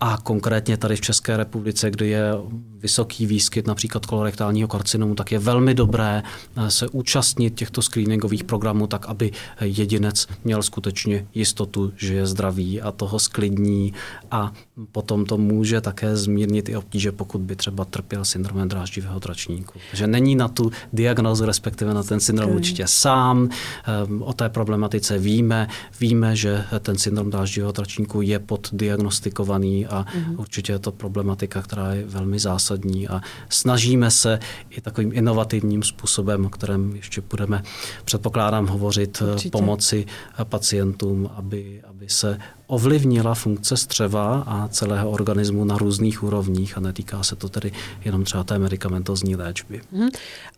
a 0.00 0.18
konkrétně 0.22 0.76
tady 0.76 0.96
v 0.96 1.00
České 1.00 1.36
republice, 1.36 1.90
kdy 1.90 2.08
je 2.08 2.32
vysoký 2.78 3.26
výskyt 3.26 3.66
například 3.66 4.06
kolorektálního 4.06 4.68
karcinomu, 4.68 4.83
tak 5.14 5.32
je 5.32 5.38
velmi 5.38 5.74
dobré 5.74 6.22
eh, 6.56 6.70
se 6.70 6.88
účastnit 6.88 7.54
těchto 7.54 7.82
screeningových 7.82 8.44
programů, 8.44 8.86
tak 8.86 9.06
aby 9.06 9.32
jedinec 9.60 10.26
měl 10.44 10.62
skutečně 10.62 11.26
jistotu, 11.34 11.92
že 11.96 12.14
je 12.14 12.26
zdravý 12.26 12.82
a 12.82 12.92
toho 12.92 13.18
sklidní 13.18 13.92
a 14.30 14.52
potom 14.92 15.26
to 15.26 15.38
může 15.38 15.80
také 15.80 16.16
zmírnit 16.16 16.68
i 16.68 16.76
obtíže, 16.76 17.12
pokud 17.12 17.40
by 17.40 17.56
třeba 17.56 17.84
trpěl 17.84 18.24
syndromem 18.24 18.68
dráždivého 18.68 19.20
tračníku. 19.20 19.78
Takže 19.90 20.06
není 20.06 20.34
na 20.36 20.48
tu 20.48 20.70
diagnózu, 20.92 21.44
respektive 21.44 21.94
na 21.94 22.02
ten 22.02 22.20
syndrom 22.20 22.50
okay. 22.50 22.56
určitě 22.56 22.86
sám. 22.86 23.48
Ehm, 23.86 24.22
o 24.22 24.32
té 24.32 24.48
problematice 24.48 25.18
víme. 25.18 25.68
Víme, 26.00 26.36
že 26.36 26.64
ten 26.80 26.98
syndrom 26.98 27.30
dráždivého 27.30 27.72
tračníku 27.72 28.22
je 28.22 28.38
poddiagnostikovaný 28.38 29.86
a 29.86 30.02
mm-hmm. 30.04 30.34
určitě 30.38 30.72
je 30.72 30.78
to 30.78 30.92
problematika, 30.92 31.62
která 31.62 31.94
je 31.94 32.04
velmi 32.06 32.38
zásadní 32.38 33.08
a 33.08 33.20
snažíme 33.48 34.10
se 34.10 34.38
i 34.70 34.80
takovým 34.80 35.10
inovativním 35.14 35.82
způsobem, 35.82 36.46
o 36.46 36.48
kterém 36.48 36.96
ještě 36.96 37.22
budeme, 37.30 37.62
předpokládám, 38.04 38.66
hovořit, 38.66 39.22
eh, 39.22 39.32
určitě. 39.32 39.50
pomoci 39.50 40.06
pacientům, 40.44 41.30
aby, 41.36 41.82
aby 41.84 42.08
se 42.08 42.38
ovlivnila 42.66 43.34
funkce 43.34 43.76
střeva 43.76 44.44
a 44.46 44.68
celého 44.68 45.10
organismu 45.10 45.64
na 45.64 45.78
různých 45.78 46.22
úrovních 46.22 46.78
a 46.78 46.80
netýká 46.80 47.22
se 47.22 47.36
to 47.36 47.48
tedy 47.48 47.72
jenom 48.04 48.24
třeba 48.24 48.44
té 48.44 48.58
medicamentozní 48.58 49.36
léčby. 49.36 49.80
Mm-hmm. 49.92 50.10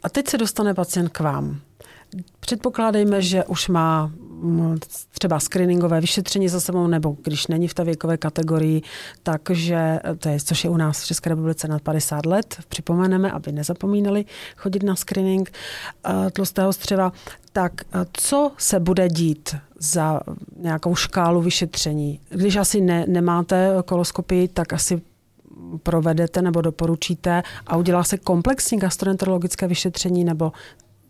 A 0.03 0.09
teď 0.09 0.29
se 0.29 0.39
dostane 0.39 0.75
pacient 0.75 1.09
k 1.09 1.21
vám. 1.21 1.61
Předpokládejme, 2.41 3.23
že 3.23 3.45
už 3.45 3.69
má 3.69 4.07
mm, 4.07 4.79
třeba 5.19 5.41
screeningové 5.41 6.01
vyšetření 6.01 6.49
za 6.49 6.61
sebou, 6.61 6.87
nebo 6.87 7.17
když 7.23 7.47
není 7.47 7.69
v 7.69 7.75
té 7.75 7.85
věkové 7.85 8.17
kategorii, 8.17 8.83
takže 9.23 9.99
to 10.19 10.29
je, 10.29 10.41
což 10.41 10.65
je 10.65 10.71
u 10.71 10.77
nás 10.77 11.03
v 11.03 11.07
České 11.07 11.31
republice 11.31 11.69
nad 11.69 11.83
50 11.83 12.27
let, 12.27 12.57
připomeneme, 12.69 13.31
aby 13.31 13.53
nezapomínali 13.53 14.25
chodit 14.57 14.83
na 14.83 14.97
screening 14.97 15.53
eh, 16.07 16.31
tlustého 16.31 16.73
střeva, 16.73 17.13
tak 17.53 17.73
eh, 17.81 18.07
co 18.13 18.53
se 18.59 18.81
bude 18.81 19.09
dít 19.09 19.57
za 19.79 20.21
nějakou 20.57 20.95
škálu 20.95 21.43
vyšetření? 21.43 22.21
Když 22.29 22.57
asi 22.57 22.81
ne, 22.81 23.05
nemáte 23.09 23.71
koloskopii, 23.85 24.49
tak 24.49 24.73
asi 24.73 25.03
provedete 25.83 26.43
nebo 26.43 26.61
doporučíte 26.61 27.43
a 27.67 27.77
udělá 27.77 28.05
se 28.05 28.19
komplexní 28.19 28.79
gastroenterologické 28.79 29.67
vyšetření 29.67 30.25
nebo 30.25 30.53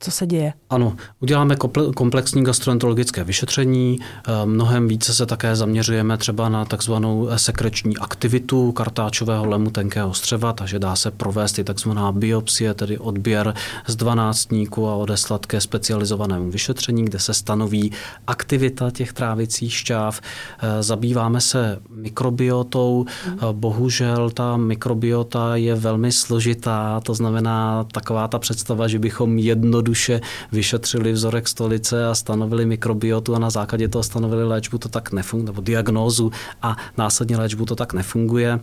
co 0.00 0.10
se 0.10 0.26
děje? 0.26 0.52
Ano, 0.70 0.96
uděláme 1.20 1.56
komplexní 1.96 2.44
gastroenterologické 2.44 3.24
vyšetření. 3.24 3.98
Eh, 4.00 4.46
mnohem 4.46 4.88
více 4.88 5.14
se 5.14 5.26
také 5.26 5.56
zaměřujeme 5.56 6.16
třeba 6.16 6.48
na 6.48 6.64
takzvanou 6.64 7.28
sekreční 7.36 7.96
aktivitu 7.96 8.72
kartáčového 8.72 9.46
lemu 9.46 9.70
tenkého 9.70 10.14
střeva, 10.14 10.52
takže 10.52 10.78
dá 10.78 10.96
se 10.96 11.10
provést 11.10 11.58
i 11.58 11.64
takzvaná 11.64 12.12
biopsie, 12.12 12.74
tedy 12.74 12.98
odběr 12.98 13.54
z 13.86 13.96
dvanáctníku 13.96 14.88
a 14.88 14.94
odeslat 14.94 15.46
ke 15.46 15.60
specializovanému 15.60 16.50
vyšetření, 16.50 17.04
kde 17.04 17.18
se 17.18 17.34
stanoví 17.34 17.92
aktivita 18.26 18.90
těch 18.90 19.12
trávicích 19.12 19.74
šťáv. 19.74 20.20
Eh, 20.58 20.82
zabýváme 20.82 21.40
se 21.40 21.78
mikrobiotou. 21.90 23.06
Hmm. 23.24 23.38
Bohužel 23.52 24.30
ta 24.30 24.56
mikrobiota 24.56 25.56
je 25.56 25.74
velmi 25.74 26.12
složitá, 26.12 27.00
to 27.00 27.14
znamená 27.14 27.84
taková 27.92 28.28
ta 28.28 28.38
představa, 28.38 28.88
že 28.88 28.98
bychom 28.98 29.38
jedno 29.38 29.85
jednoduše 29.86 30.20
vyšetřili 30.52 31.12
vzorek 31.12 31.48
stolice 31.48 32.06
a 32.06 32.14
stanovili 32.14 32.66
mikrobiotu 32.66 33.34
a 33.34 33.38
na 33.38 33.50
základě 33.50 33.88
toho 33.88 34.02
stanovili 34.02 34.44
léčbu, 34.44 34.78
to 34.78 34.88
tak 34.88 35.12
nefunguje, 35.12 35.46
nebo 35.46 35.60
diagnózu 35.60 36.32
a 36.62 36.76
následně 36.98 37.36
léčbu 37.36 37.66
to 37.66 37.76
tak 37.76 37.92
nefunguje. 37.92 38.60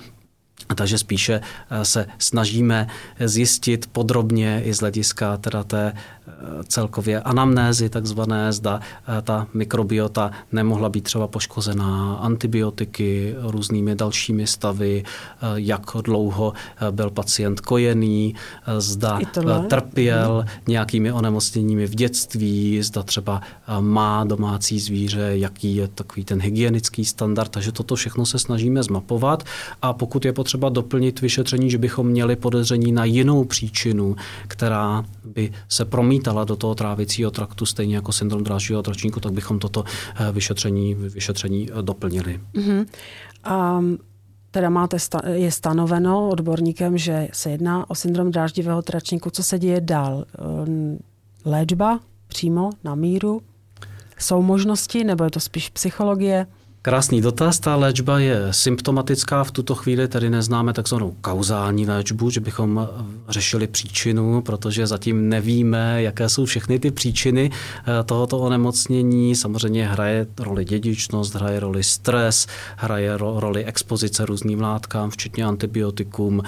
Takže 0.75 0.97
spíše 0.97 1.41
eh, 1.41 1.85
se 1.85 2.05
snažíme 2.19 2.87
zjistit 3.19 3.87
podrobně 3.91 4.61
i 4.65 4.73
z 4.73 4.79
hlediska 4.79 5.37
teda 5.37 5.63
té 5.63 5.93
celkově 6.67 7.21
anamnézy 7.21 7.89
takzvané, 7.89 8.53
zda 8.53 8.79
eh, 8.79 9.21
ta 9.21 9.47
mikrobiota 9.53 10.31
nemohla 10.51 10.89
být 10.89 11.03
třeba 11.03 11.27
poškozená 11.27 12.15
antibiotiky, 12.15 13.35
různými 13.41 13.95
dalšími 13.95 14.47
stavy, 14.47 15.03
jak 15.55 15.81
dlouho 16.03 16.53
byl 16.91 17.09
pacient 17.09 17.61
kojený, 17.61 18.35
zda 18.77 19.19
trpěl 19.69 20.45
nějakými 20.67 21.11
onemocněními 21.11 21.87
v 21.87 21.95
dětství, 21.95 22.83
zda 22.83 23.03
třeba 23.03 23.41
má 23.79 24.23
domácí 24.23 24.79
zvíře, 24.79 25.31
jaký 25.33 25.75
je 25.75 25.87
takový 25.87 26.25
ten 26.25 26.41
hygienický 26.41 27.05
standard, 27.05 27.49
takže 27.49 27.71
toto 27.71 27.95
všechno 27.95 28.25
se 28.25 28.39
snažíme 28.39 28.83
zmapovat. 28.83 29.43
A 29.81 29.93
pokud 29.93 30.25
je 30.25 30.33
potřeba 30.33 30.69
doplnit 30.69 31.21
vyšetření, 31.21 31.69
že 31.69 31.77
bychom 31.77 32.07
měli 32.07 32.35
podezření 32.35 32.91
na 32.91 33.05
jinou 33.05 33.43
příčinu, 33.43 34.15
která 34.47 35.05
by 35.23 35.51
se 35.69 35.85
promítala 36.13 36.43
do 36.43 36.55
toho 36.55 36.75
trávicího 36.75 37.31
traktu, 37.31 37.65
stejně 37.65 37.95
jako 37.95 38.11
syndrom 38.11 38.43
drážního 38.43 38.83
tračníku, 38.83 39.19
tak 39.19 39.33
bychom 39.33 39.59
toto 39.59 39.83
eh, 40.15 40.31
vyšetření, 40.31 40.93
vyšetření 40.93 41.69
eh, 41.71 41.81
doplnili. 41.81 42.39
Mm-hmm. 42.53 42.85
Um... 43.79 43.97
Teda 44.53 44.69
máte, 44.69 44.97
je 45.33 45.51
stanoveno 45.51 46.29
odborníkem, 46.29 46.97
že 46.97 47.27
se 47.33 47.49
jedná 47.49 47.89
o 47.89 47.95
syndrom 47.95 48.31
dráždivého 48.31 48.81
tračníku. 48.81 49.29
Co 49.29 49.43
se 49.43 49.59
děje 49.59 49.81
dál? 49.81 50.25
Ehm, 50.37 50.97
léčba 51.45 51.99
přímo 52.27 52.69
na 52.83 52.95
míru? 52.95 53.41
Jsou 54.19 54.41
možnosti, 54.41 55.03
nebo 55.03 55.23
je 55.23 55.29
to 55.29 55.39
spíš 55.39 55.69
psychologie? 55.69 56.47
Krásný 56.85 57.21
dotaz. 57.21 57.59
Ta 57.59 57.75
léčba 57.75 58.19
je 58.19 58.47
symptomatická. 58.51 59.43
V 59.43 59.51
tuto 59.51 59.75
chvíli 59.75 60.07
tedy 60.07 60.29
neznáme 60.29 60.73
takzvanou 60.73 61.15
kauzální 61.21 61.87
léčbu, 61.87 62.29
že 62.29 62.39
bychom 62.39 62.89
řešili 63.29 63.67
příčinu, 63.67 64.41
protože 64.41 64.87
zatím 64.87 65.29
nevíme, 65.29 66.03
jaké 66.03 66.29
jsou 66.29 66.45
všechny 66.45 66.79
ty 66.79 66.91
příčiny 66.91 67.51
eh, 67.51 68.03
tohoto 68.03 68.39
onemocnění. 68.39 69.35
Samozřejmě 69.35 69.87
hraje 69.87 70.27
roli 70.39 70.65
dědičnost, 70.65 71.35
hraje 71.35 71.59
roli 71.59 71.83
stres, 71.83 72.47
hraje 72.75 73.17
roli 73.17 73.65
expozice 73.65 74.25
různým 74.25 74.61
látkám, 74.61 75.09
včetně 75.09 75.45
antibiotikum, 75.45 76.41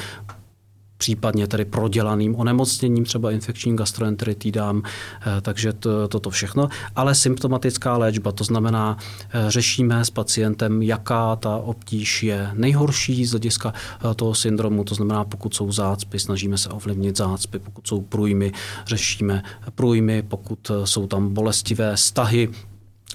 případně 0.98 1.48
tedy 1.48 1.66
prodělaným 1.66 2.36
onemocněním, 2.36 3.06
třeba 3.06 3.32
infekčním 3.32 3.76
gastroenteritidám, 3.76 4.82
eh, 4.86 5.42
takže 5.42 5.74
to, 5.74 6.08
toto 6.08 6.30
všechno. 6.30 6.70
Ale 6.96 7.16
symptomatická 7.16 7.98
léčba, 7.98 8.32
to 8.32 8.44
znamená, 8.44 8.98
eh, 9.30 9.52
řešíme 9.52 10.06
s 10.06 10.10
pacientem, 10.10 10.82
jaká 10.82 11.36
ta 11.36 11.56
obtíž 11.58 12.24
je 12.24 12.50
nejhorší 12.54 13.26
z 13.26 13.32
hlediska 13.32 13.74
eh, 13.74 14.16
toho 14.16 14.36
syndromu, 14.36 14.84
to 14.84 14.96
znamená, 14.96 15.24
pokud 15.24 15.56
jsou 15.56 15.72
zácpy, 15.72 16.20
snažíme 16.20 16.58
se 16.58 16.70
ovlivnit 16.70 17.18
zácpy, 17.18 17.60
pokud 17.60 17.88
jsou 17.88 18.02
průjmy, 18.02 18.52
řešíme 18.88 19.44
průjmy, 19.76 20.22
pokud 20.22 20.72
jsou 20.84 21.08
tam 21.08 21.34
bolestivé 21.34 21.98
stahy, 21.98 22.50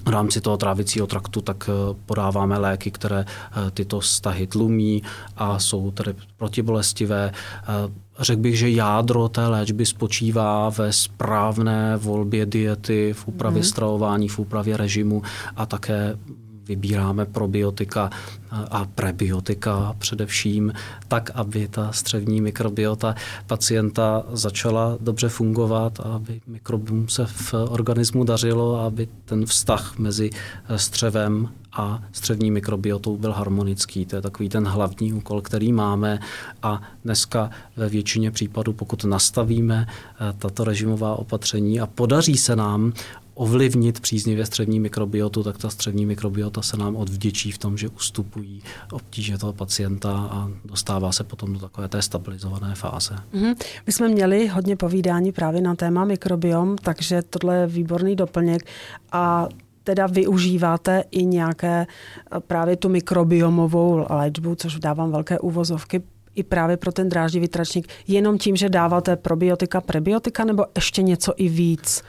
v 0.05 0.09
rámci 0.09 0.41
toho 0.41 0.57
trávicího 0.57 1.07
traktu, 1.07 1.41
tak 1.41 1.69
eh, 1.69 1.93
podáváme 2.05 2.57
léky, 2.57 2.91
které 2.91 3.25
eh, 3.25 3.71
tyto 3.71 3.99
vztahy 3.99 4.47
tlumí 4.47 5.03
a 5.37 5.59
jsou 5.59 5.91
tedy 5.91 6.15
protibolestivé. 6.37 7.31
Eh, 7.33 7.91
řekl 8.19 8.41
bych, 8.41 8.57
že 8.57 8.69
jádro 8.69 9.29
té 9.29 9.47
léčby 9.47 9.85
spočívá 9.85 10.69
ve 10.69 10.93
správné 10.93 11.97
volbě 11.97 12.45
diety, 12.45 13.13
v 13.13 13.27
úpravě 13.27 13.59
mm. 13.59 13.63
stravování, 13.63 14.27
v 14.27 14.39
úpravě 14.39 14.77
režimu 14.77 15.21
a 15.55 15.65
také 15.65 16.17
vybíráme 16.67 17.25
probiotika 17.25 18.09
a 18.51 18.85
prebiotika 18.85 19.95
především, 19.97 20.73
tak, 21.07 21.29
aby 21.33 21.67
ta 21.67 21.91
střevní 21.91 22.41
mikrobiota 22.41 23.15
pacienta 23.47 24.23
začala 24.31 24.97
dobře 24.99 25.29
fungovat, 25.29 25.99
aby 25.99 26.41
mikrobiom 26.47 27.07
se 27.07 27.25
v 27.25 27.53
organismu 27.53 28.23
dařilo, 28.23 28.79
aby 28.79 29.07
ten 29.25 29.45
vztah 29.45 29.97
mezi 29.97 30.29
střevem 30.75 31.49
a 31.73 32.03
střevní 32.11 32.51
mikrobiotou 32.51 33.17
byl 33.17 33.31
harmonický. 33.31 34.05
To 34.05 34.15
je 34.15 34.21
takový 34.21 34.49
ten 34.49 34.67
hlavní 34.67 35.13
úkol, 35.13 35.41
který 35.41 35.73
máme 35.73 36.19
a 36.63 36.81
dneska 37.05 37.49
ve 37.75 37.89
většině 37.89 38.31
případů, 38.31 38.73
pokud 38.73 39.03
nastavíme 39.03 39.87
eh, 39.87 40.33
tato 40.37 40.63
režimová 40.63 41.15
opatření 41.15 41.79
a 41.79 41.87
podaří 41.87 42.37
se 42.37 42.55
nám 42.55 42.93
ovlivnit 43.33 43.99
příznivě 43.99 44.45
střevní 44.45 44.79
mikrobiotu, 44.79 45.43
tak 45.43 45.57
ta 45.57 45.69
střevní 45.69 46.05
mikrobiota 46.05 46.61
se 46.61 46.77
nám 46.77 46.95
odvděčí 46.95 47.51
v 47.51 47.57
tom, 47.57 47.77
že 47.77 47.89
ustupují 47.89 48.63
obtíže 48.91 49.37
toho 49.37 49.53
pacienta 49.53 50.11
a 50.31 50.49
dostává 50.65 51.11
se 51.11 51.23
potom 51.23 51.53
do 51.53 51.59
takové 51.59 51.87
té 51.87 52.01
stabilizované 52.01 52.75
fáze. 52.75 53.15
Mm-hmm. 53.33 53.55
My 53.87 53.93
jsme 53.93 54.09
měli 54.09 54.47
hodně 54.47 54.75
povídání 54.75 55.31
právě 55.31 55.61
na 55.61 55.75
téma 55.75 56.05
mikrobiom, 56.05 56.77
takže 56.77 57.21
tohle 57.21 57.57
je 57.57 57.67
výborný 57.67 58.15
doplněk 58.15 58.65
a 59.11 59.47
teda 59.83 60.07
využíváte 60.07 61.03
i 61.11 61.25
nějaké 61.25 61.87
eh, 61.87 62.39
právě 62.39 62.75
tu 62.75 62.89
mikrobiomovou 62.89 64.05
léčbu, 64.09 64.55
což 64.55 64.79
dávám 64.79 65.11
velké 65.11 65.39
úvozovky, 65.39 66.01
i 66.35 66.43
právě 66.43 66.77
pro 66.77 66.91
ten 66.91 67.09
dráždivý 67.09 67.47
tračník, 67.47 67.87
jenom 68.07 68.37
tím, 68.37 68.55
že 68.55 68.69
dáváte 68.69 69.15
probiotika, 69.15 69.81
prebiotika, 69.81 70.45
nebo 70.45 70.65
ještě 70.75 71.01
něco 71.01 71.33
i 71.37 71.49
víc? 71.49 72.03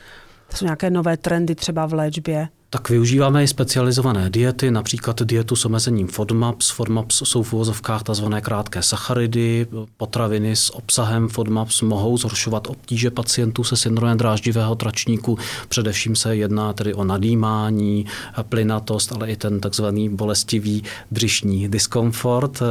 To 0.52 0.58
jsou 0.58 0.64
nějaké 0.64 0.90
nové 0.90 1.16
trendy 1.16 1.54
třeba 1.54 1.86
v 1.86 1.92
léčbě? 1.94 2.48
Tak 2.74 2.90
využíváme 2.90 3.44
i 3.44 3.48
specializované 3.48 4.30
diety, 4.30 4.70
například 4.70 5.22
dietu 5.22 5.56
s 5.56 5.64
omezením 5.64 6.08
FODMAPs. 6.08 6.70
FODMAPs 6.70 7.22
jsou 7.24 7.42
v 7.42 7.52
uvozovkách 7.52 8.02
tzv. 8.02 8.24
krátké 8.40 8.82
sacharidy. 8.82 9.66
Potraviny 9.96 10.56
s 10.56 10.74
obsahem 10.74 11.28
FODMAPs 11.28 11.82
mohou 11.82 12.18
zhoršovat 12.18 12.66
obtíže 12.66 13.10
pacientů 13.10 13.64
se 13.64 13.76
syndromem 13.76 14.18
dráždivého 14.18 14.74
tračníku. 14.74 15.38
Především 15.68 16.16
se 16.16 16.36
jedná 16.36 16.72
tedy 16.72 16.94
o 16.94 17.04
nadýmání, 17.04 18.06
plynatost, 18.42 19.12
ale 19.12 19.30
i 19.30 19.36
ten 19.36 19.60
tzv. 19.60 19.84
bolestivý 20.10 20.84
břišní 21.10 21.68
diskomfort. 21.68 22.62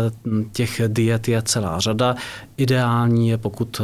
Těch 0.51 0.81
diet 0.87 1.27
je 1.27 1.41
celá 1.41 1.79
řada. 1.79 2.15
Ideální 2.57 3.29
je, 3.29 3.37
pokud 3.37 3.81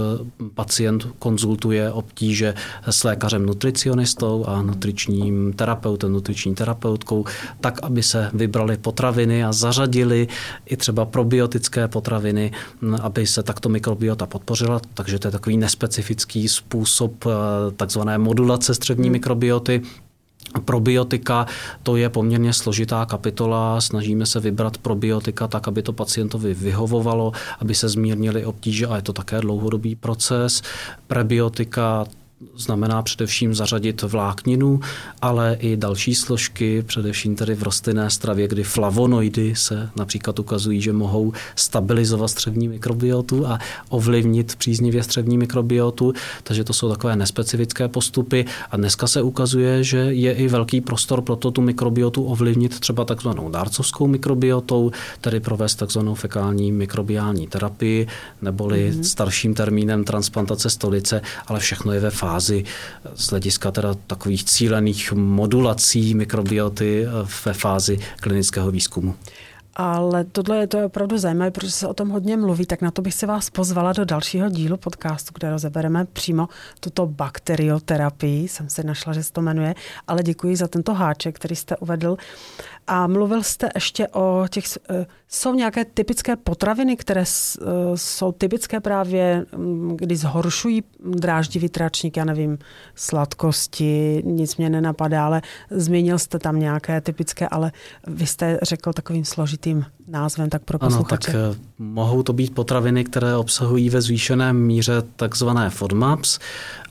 pacient 0.54 1.08
konzultuje 1.20 1.92
obtíže 1.92 2.54
s 2.90 3.04
lékařem 3.04 3.46
nutricionistou 3.46 4.46
a 4.46 4.62
nutričním 4.62 5.54
terapeutem 5.54 6.07
nutriční 6.10 6.56
terapeutkou, 6.56 7.26
tak, 7.62 7.80
aby 7.84 8.04
se 8.04 8.30
vybrali 8.34 8.78
potraviny 8.78 9.44
a 9.44 9.54
zařadili 9.54 10.28
i 10.66 10.78
třeba 10.78 11.06
probiotické 11.06 11.88
potraviny, 11.88 12.52
aby 13.02 13.28
se 13.28 13.44
takto 13.44 13.70
mikrobiota 13.70 14.26
podpořila. 14.26 14.82
Takže 14.94 15.20
to 15.20 15.28
je 15.28 15.32
takový 15.32 15.58
nespecifický 15.58 16.48
způsob 16.48 17.26
eh, 17.26 17.32
takzvané 17.72 18.18
modulace 18.18 18.74
střevní 18.74 19.08
hmm. 19.08 19.12
mikrobioty. 19.12 19.82
Probiotika, 20.66 21.46
to 21.84 21.96
je 21.96 22.10
poměrně 22.10 22.54
složitá 22.54 23.06
kapitola, 23.06 23.82
snažíme 23.82 24.26
se 24.26 24.40
vybrat 24.40 24.78
probiotika 24.78 25.48
tak, 25.48 25.68
aby 25.68 25.82
to 25.82 25.94
pacientovi 25.94 26.54
vyhovovalo, 26.54 27.32
aby 27.60 27.76
se 27.76 27.90
zmírnily 27.90 28.46
obtíže 28.46 28.88
a 28.88 28.96
je 28.96 29.02
to 29.02 29.14
také 29.14 29.42
dlouhodobý 29.42 29.96
proces. 29.96 30.62
Prebiotika, 31.08 32.06
znamená 32.56 33.02
především 33.02 33.56
zařadit 33.56 34.02
vlákninu, 34.02 34.80
ale 35.22 35.58
i 35.60 35.78
další 35.78 36.16
složky, 36.16 36.82
především 36.82 37.36
tedy 37.36 37.56
v 37.56 37.64
rostlinné 37.64 38.10
stravě, 38.10 38.48
kdy 38.48 38.64
flavonoidy 38.64 39.56
se 39.56 39.90
například 39.96 40.40
ukazují, 40.40 40.82
že 40.82 40.94
mohou 40.94 41.34
stabilizovat 41.56 42.28
střevní 42.28 42.68
mikrobiotu 42.68 43.48
a 43.48 43.60
ovlivnit 43.90 44.56
příznivě 44.56 45.04
střevní 45.04 45.38
mikrobiotu, 45.38 46.14
takže 46.44 46.64
to 46.64 46.74
jsou 46.74 46.90
takové 46.90 47.16
nespecifické 47.16 47.88
postupy 47.88 48.46
a 48.72 48.78
dneska 48.78 49.08
se 49.08 49.22
ukazuje, 49.22 49.84
že 49.84 49.98
je 49.98 50.34
i 50.34 50.48
velký 50.48 50.82
prostor 50.82 51.22
pro 51.22 51.36
to 51.36 51.52
tu 51.52 51.62
mikrobiotu 51.62 52.24
ovlivnit 52.24 52.80
třeba 52.80 53.06
takzvanou 53.06 53.50
dárcovskou 53.50 54.08
mikrobiotou, 54.08 54.92
tedy 55.22 55.40
provést 55.40 55.76
takzvanou 55.76 56.16
fekální 56.16 56.72
mikrobiální 56.72 57.48
terapii, 57.48 58.08
neboli 58.42 58.92
mm-hmm. 58.92 59.02
starším 59.02 59.54
termínem 59.54 60.04
transplantace 60.04 60.70
stolice, 60.70 61.22
ale 61.48 61.60
všechno 61.60 61.94
je 61.94 62.00
ve 62.00 62.10
fázi 62.10 62.27
fázi 62.28 62.64
z 63.16 63.30
hlediska 63.30 63.72
teda 63.72 63.96
takových 64.08 64.44
cílených 64.44 65.14
modulací 65.14 66.14
mikrobioty 66.14 67.08
ve 67.46 67.54
fázi 67.54 68.00
klinického 68.20 68.72
výzkumu. 68.72 69.16
Ale 69.80 70.24
tohle 70.24 70.58
je 70.58 70.68
to 70.68 70.86
opravdu 70.86 71.18
zajímavé, 71.18 71.52
protože 71.52 71.72
se 71.72 71.88
o 71.88 71.94
tom 71.94 72.10
hodně 72.10 72.38
mluví, 72.38 72.66
tak 72.66 72.82
na 72.82 72.92
to 72.92 73.02
bych 73.02 73.14
se 73.14 73.26
vás 73.26 73.50
pozvala 73.50 73.94
do 73.94 74.06
dalšího 74.06 74.50
dílu 74.50 74.78
podcastu, 74.78 75.32
kde 75.34 75.50
rozebereme 75.50 76.06
přímo 76.06 76.48
tuto 76.80 77.06
bakterioterapii, 77.06 78.48
jsem 78.48 78.70
si 78.70 78.84
našla, 78.84 79.14
že 79.14 79.24
se 79.24 79.34
to 79.34 79.42
jmenuje, 79.42 79.76
ale 80.08 80.24
děkuji 80.24 80.56
za 80.56 80.68
tento 80.68 80.94
háček, 80.94 81.36
který 81.36 81.56
jste 81.56 81.78
uvedl. 81.78 82.18
A 82.88 83.08
mluvil 83.08 83.44
jste 83.44 83.70
ještě 83.76 84.08
o 84.08 84.46
těch, 84.50 84.66
eh, 84.90 85.06
jsou 85.28 85.54
nějaké 85.54 85.86
typické 85.86 86.36
potraviny, 86.36 86.98
které 86.98 87.22
eh, 87.22 87.64
jsou 87.96 88.32
typické 88.32 88.80
právě, 88.80 89.46
mm, 89.56 89.98
kdy 89.98 90.16
zhoršují 90.16 90.84
dráždivý 91.00 91.70
tračník, 91.70 92.18
já 92.18 92.26
nevím, 92.26 92.58
sladkosti, 92.96 94.24
nic 94.26 94.58
mě 94.58 94.70
nenapadá, 94.70 95.26
ale 95.26 95.42
zmínil 95.70 96.20
jste 96.20 96.40
tam 96.40 96.60
nějaké 96.60 97.02
typické, 97.02 97.48
ale 97.48 97.72
vy 98.08 98.28
jste 98.28 98.60
řekl 98.62 98.94
takovým 98.94 99.26
složitým 99.26 99.67
názvem, 100.08 100.50
tak 100.50 100.64
pro 100.64 100.80
posluchače. 100.80 101.32
Ano, 101.32 101.54
tak 101.54 101.58
eh, 101.58 101.62
mohou 101.80 102.24
to 102.24 102.34
být 102.34 102.54
potraviny, 102.54 103.04
které 103.04 103.36
obsahují 103.36 103.90
ve 103.90 104.02
zvýšené 104.02 104.54
míře 104.54 105.04
takzvané 105.16 105.70
FODMAPs 105.70 106.40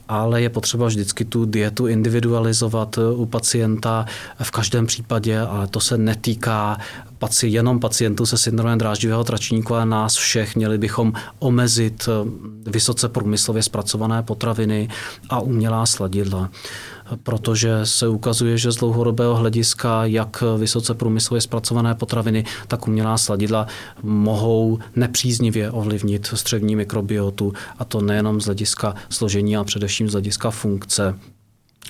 ale 0.08 0.42
je 0.42 0.48
potřeba 0.48 0.86
vždycky 0.86 1.24
tu 1.24 1.44
dietu 1.44 1.86
individualizovat 1.86 2.98
eh, 2.98 3.14
u 3.14 3.26
pacienta 3.26 4.06
v 4.42 4.50
každém 4.50 4.86
případě, 4.86 5.40
ale 5.40 5.66
to 5.66 5.80
se 5.80 5.98
netýká 5.98 6.78
paci, 7.18 7.48
jenom 7.48 7.80
pacientů 7.80 8.26
se 8.26 8.38
syndromem 8.38 8.78
dráždivého 8.78 9.24
tračníku 9.24 9.74
a 9.74 9.84
nás 9.84 10.14
všech. 10.14 10.56
Měli 10.56 10.78
bychom 10.78 11.12
omezit 11.38 12.08
eh, 12.08 12.28
vysoce 12.70 13.08
průmyslově 13.08 13.62
zpracované 13.62 14.22
potraviny 14.22 14.88
a 15.30 15.40
umělá 15.40 15.86
sladidla 15.86 16.50
protože 17.22 17.86
se 17.86 18.08
ukazuje, 18.08 18.58
že 18.58 18.72
z 18.72 18.76
dlouhodobého 18.76 19.34
hlediska 19.34 20.04
jak 20.04 20.42
vysoce 20.58 20.94
průmyslově 20.94 21.40
zpracované 21.40 21.94
potraviny, 21.94 22.44
tak 22.68 22.88
umělá 22.88 23.18
sladidla 23.18 23.66
mohou 24.02 24.78
nepříznivě 24.96 25.70
ovlivnit 25.70 26.26
střevní 26.34 26.76
mikrobiotu 26.76 27.52
a 27.78 27.84
to 27.84 28.00
nejenom 28.00 28.40
z 28.40 28.44
hlediska 28.44 28.94
složení, 29.08 29.56
a 29.56 29.64
především 29.64 30.08
z 30.08 30.12
hlediska 30.12 30.50
funkce. 30.50 31.18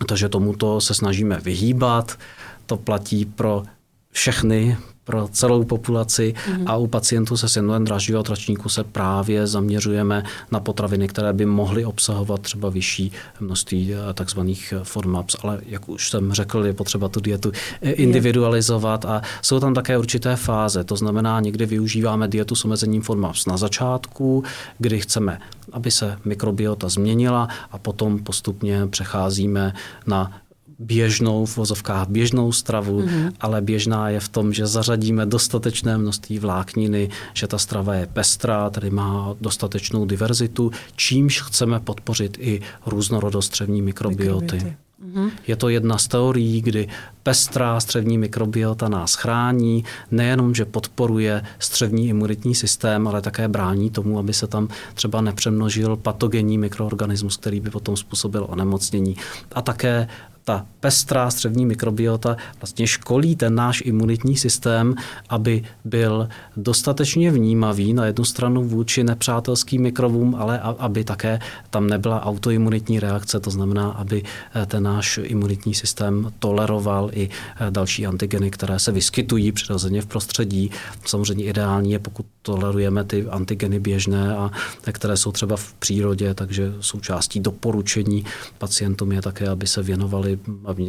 Takže 0.07 0.29
tomuto 0.29 0.81
se 0.81 0.95
snažíme 0.95 1.41
vyhýbat. 1.41 2.19
To 2.67 2.77
platí 2.77 3.25
pro 3.25 3.63
všechny 4.11 4.77
pro 5.07 5.29
celou 5.29 5.65
populaci 5.65 6.35
mm-hmm. 6.35 6.63
a 6.67 6.77
u 6.77 6.87
pacientů 6.87 7.37
se 7.37 7.49
syndromem 7.49 7.85
dráždivého 7.85 8.23
tračníku 8.23 8.69
se 8.69 8.85
právě 8.85 9.47
zaměřujeme 9.47 10.23
na 10.51 10.61
potraviny, 10.61 11.09
které 11.09 11.33
by 11.33 11.47
mohly 11.47 11.85
obsahovat 11.85 12.41
třeba 12.41 12.71
vyšší 12.71 13.13
množství 13.41 13.95
eh, 13.95 14.15
takzvaných 14.15 14.75
FODMAPs, 14.83 15.37
ale 15.43 15.61
jak 15.67 15.89
už 15.89 16.11
jsem 16.11 16.33
řekl, 16.33 16.67
je 16.67 16.73
potřeba 16.73 17.09
tu 17.09 17.21
dietu 17.21 17.53
individualizovat 17.81 19.05
a 19.05 19.23
jsou 19.43 19.61
tam 19.61 19.75
také 19.75 19.99
určité 19.99 20.37
fáze, 20.37 20.85
to 20.85 20.97
znamená, 20.97 21.41
někdy 21.41 21.67
využíváme 21.67 22.29
dietu 22.29 22.55
s 22.55 22.65
omezením 22.65 23.03
FODMAPs 23.03 23.47
na 23.47 23.57
začátku, 23.57 24.45
kdy 24.79 25.01
chceme, 25.01 25.39
aby 25.73 25.91
se 25.91 26.19
mikrobiota 26.25 26.89
změnila 26.89 27.49
a 27.71 27.79
potom 27.79 28.19
postupně 28.19 28.87
přecházíme 28.87 29.73
na 30.07 30.33
běžnou, 30.79 31.47
v 31.47 31.57
vozovkách 31.57 32.09
běžnou 32.09 32.53
stravu, 32.53 33.01
mm-hmm. 33.01 33.33
ale 33.41 33.61
běžná 33.61 34.09
je 34.09 34.21
v 34.21 34.29
tom, 34.29 34.53
že 34.53 34.67
zařadíme 34.67 35.27
dostatečné 35.27 35.99
množství 35.99 36.39
vlákniny, 36.39 37.09
že 37.35 37.47
ta 37.47 37.59
strava 37.59 37.95
je 37.95 38.07
pestrá, 38.07 38.71
tedy 38.71 38.91
má 38.91 39.35
dostatečnou 39.41 40.07
diverzitu, 40.07 40.71
čímž 40.97 41.43
chceme 41.43 41.81
podpořit 41.81 42.37
i 42.41 42.61
různorodost 42.87 43.47
střevní 43.47 43.83
mikrobioty. 43.83 44.57
mikrobioty. 44.57 44.77
Mm-hmm. 45.05 45.31
Je 45.47 45.57
to 45.57 45.69
jedna 45.69 45.99
z 45.99 46.09
teorií, 46.09 46.63
kdy 46.63 46.89
pestrá 47.23 47.81
střevní 47.81 48.19
mikrobiota 48.19 48.89
nás 48.89 49.15
chrání, 49.15 49.85
nejenom, 50.11 50.55
že 50.55 50.65
podporuje 50.65 51.43
střevní 51.59 52.09
imunitní 52.09 52.55
systém, 52.55 53.09
ale 53.09 53.23
také 53.23 53.49
brání 53.49 53.91
tomu, 53.91 54.19
aby 54.19 54.33
se 54.33 54.47
tam 54.47 54.69
třeba 54.95 55.21
nepřemnožil 55.21 55.97
patogenní 55.97 56.59
mikroorganismus, 56.59 57.37
který 57.37 57.61
by 57.61 57.71
potom 57.71 57.97
způsobil 57.97 58.47
onemocnění. 58.49 59.17
A 59.53 59.63
také 59.63 60.09
ta 60.49 60.67
pestrá 60.81 61.31
střevní 61.31 61.67
mikrobiota 61.67 62.37
vlastně 62.61 62.87
školí 62.87 63.37
ten 63.37 63.55
náš 63.55 63.83
imunitní 63.87 64.37
systém, 64.37 64.95
aby 65.29 65.65
byl 65.85 66.29
dostatečně 66.57 67.31
vnímavý 67.31 67.93
na 67.93 68.07
jednu 68.07 68.25
stranu 68.25 68.65
vůči 68.65 69.05
nepřátelským 69.05 69.83
mikrobům, 69.83 70.35
ale 70.35 70.61
aby 70.61 71.05
také 71.05 71.39
tam 71.71 71.87
nebyla 71.87 72.23
autoimunitní 72.25 73.01
reakce, 73.01 73.41
to 73.41 73.51
znamená, 73.51 73.91
aby 73.91 74.23
eh, 74.23 74.67
ten 74.67 74.83
náš 74.83 75.19
imunitní 75.23 75.75
systém 75.75 76.33
toleroval 76.39 77.11
i 77.13 77.29
eh, 77.29 77.71
další 77.71 78.07
antigeny, 78.07 78.51
které 78.51 78.79
se 78.79 78.93
vyskytují 78.93 79.53
přirozeně 79.53 80.03
v 80.03 80.07
prostředí. 80.07 80.71
Samozřejmě 81.07 81.45
ideální 81.45 81.93
je, 81.93 81.99
pokud 81.99 82.27
tolerujeme 82.43 83.05
ty 83.05 83.27
antigeny 83.27 83.81
běžné, 83.81 84.37
a 84.37 84.51
které 84.93 85.17
jsou 85.17 85.33
třeba 85.33 85.57
v 85.57 85.75
přírodě, 85.75 86.35
takže 86.35 86.73
součástí 86.81 87.41
doporučení 87.41 88.25
pacientům 88.59 89.13
je 89.13 89.23
také, 89.23 89.49
aby 89.49 89.67
se 89.67 89.83
věnovali, 89.83 90.36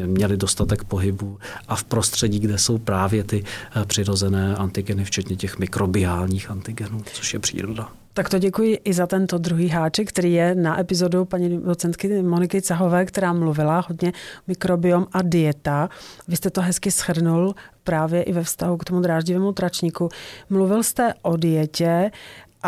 měli 0.06 0.38
dostatek 0.38 0.84
pohybu 0.84 1.40
a 1.68 1.76
v 1.76 1.84
prostředí, 1.84 2.40
kde 2.40 2.58
jsou 2.58 2.78
právě 2.78 3.24
ty 3.24 3.44
eh, 3.76 3.86
přirozené 3.86 4.56
antigeny, 4.56 5.06
včetně 5.06 5.36
těch 5.36 5.60
mikrobiálních 5.60 6.52
antigenů, 6.52 7.04
což 7.14 7.34
je 7.34 7.40
příroda. 7.40 7.90
Tak 8.18 8.30
to 8.30 8.40
děkuji 8.40 8.80
i 8.84 8.94
za 8.94 9.08
tento 9.08 9.38
druhý 9.38 9.68
háček, 9.70 10.10
který 10.10 10.34
je 10.34 10.56
na 10.56 10.80
epizodu 10.80 11.26
paní 11.26 11.62
docentky 11.62 12.22
Moniky 12.22 12.62
Cahové, 12.62 13.06
která 13.06 13.34
mluvila 13.34 13.86
hodně 13.88 14.14
mikrobiom 14.48 15.08
a 15.12 15.22
dieta. 15.22 15.90
Vy 16.28 16.36
jste 16.36 16.50
to 16.50 16.62
hezky 16.62 16.92
schrnul 16.92 17.56
právě 17.84 18.24
i 18.24 18.34
ve 18.34 18.44
vztahu 18.44 18.78
k 18.78 18.86
tomu 18.86 19.02
dráždivému 19.02 19.52
tračníku. 19.52 20.10
Mluvil 20.50 20.84
jste 20.84 21.14
o 21.22 21.38
dietě, 21.38 22.12